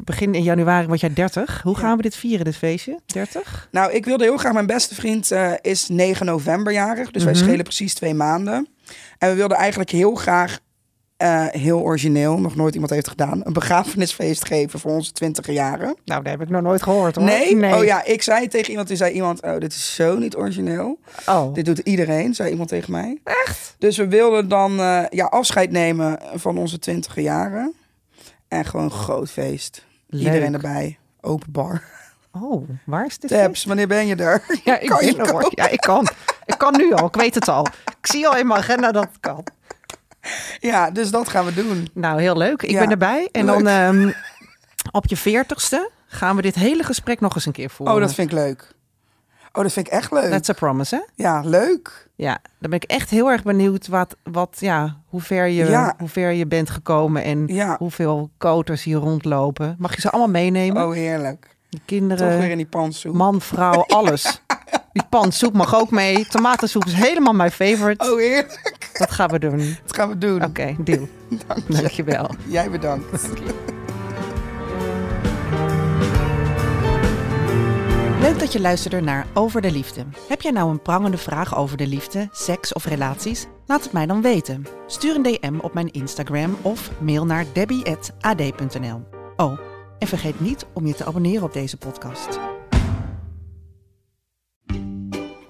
[0.04, 1.62] begin in januari, word jij 30.
[1.62, 1.80] Hoe Ja.
[1.82, 3.00] gaan we dit vieren, dit feestje?
[3.06, 3.68] 30?
[3.72, 4.54] Nou, ik wilde heel graag.
[4.54, 7.12] Mijn beste vriend eh, is 9 november jarig.
[7.12, 7.44] Dus wij Mhm.
[7.44, 8.68] schelen precies twee maanden.
[9.18, 10.60] En we wilden eigenlijk heel graag,
[11.22, 15.96] eh, heel origineel, nog nooit iemand heeft gedaan, een begrafenisfeest geven voor onze twintige jaren.
[16.06, 17.26] Nou, dat heb ik nog nooit gehoord hoor.
[17.26, 17.76] Nee?
[17.76, 21.00] Oh ja, ik zei tegen iemand, toen zei iemand, oh, dit is zo niet origineel.
[21.28, 21.54] Oh.
[21.54, 23.20] Dit doet iedereen, zei iemand tegen mij.
[23.24, 23.76] Echt?
[23.78, 27.74] Dus we wilden dan eh, ja, afscheid nemen van onze twintige jaren.
[28.48, 29.86] En gewoon een groot feest.
[30.08, 30.22] Leuk.
[30.22, 30.98] Iedereen erbij.
[31.22, 31.84] Open bar.
[32.32, 33.30] Oh, waar is dit?
[33.30, 34.44] Tabs, wanneer ben je er?
[34.64, 35.46] Ja, ik Kan je er?
[35.50, 36.08] Ja, ik kan.
[36.46, 37.08] Ik kan nu al.
[37.08, 37.66] Ik weet het al.
[38.00, 39.44] Ik zie al in mijn agenda dat het kan.
[40.60, 41.88] Ja, dus dat gaan we doen.
[41.94, 42.62] Nou, heel leuk.
[42.62, 43.30] Ik Ja, ben erbij.
[43.32, 43.64] En leuk.
[43.64, 44.12] dan ehm,
[44.92, 47.96] op je veertigste gaan we dit hele gesprek nog eens een keer voeren.
[47.96, 48.72] Oh, dat vind ik leuk.
[49.54, 50.30] Oh, dat vind ik echt leuk.
[50.32, 51.24] That's a promise, hè?
[51.24, 52.10] Ja, leuk.
[52.16, 55.96] Ja, dan ben ik echt heel erg benieuwd wat, wat ja, hoe, ver je, Ja.
[55.98, 57.76] hoe ver je bent gekomen en Ja.
[57.78, 59.76] hoeveel koters hier rondlopen.
[59.80, 60.86] Mag je ze allemaal meenemen?
[60.88, 61.42] Oh, heerlijk.
[61.42, 63.14] De Toch weer kinderen, in die pantsoep.
[63.14, 64.42] man, vrouw, alles.
[64.94, 66.28] Die pansoep mag ook mee.
[66.28, 68.12] Tomatensoep is helemaal mijn favorite.
[68.12, 68.81] Oh, heerlijk.
[68.94, 69.54] Dat gaan we doen.
[69.60, 70.40] Oké, Dat gaan we doen.
[70.84, 71.08] deal.
[71.48, 71.74] Dank je.
[71.74, 72.30] Dankjewel.
[72.48, 73.30] Jij bedankt.
[78.22, 80.06] Leuk dat je luisterde naar Over de Liefde.
[80.28, 83.48] Heb jij nou een prangende vraag over de liefde, seks of relaties?
[83.66, 84.66] Laat het mij dan weten.
[84.88, 89.02] Stuur een DM op mijn Instagram of mail naar debbie.ad.nl.
[89.36, 89.60] Oh,
[90.00, 92.51] en vergeet niet om je te abonneren op deze podcast.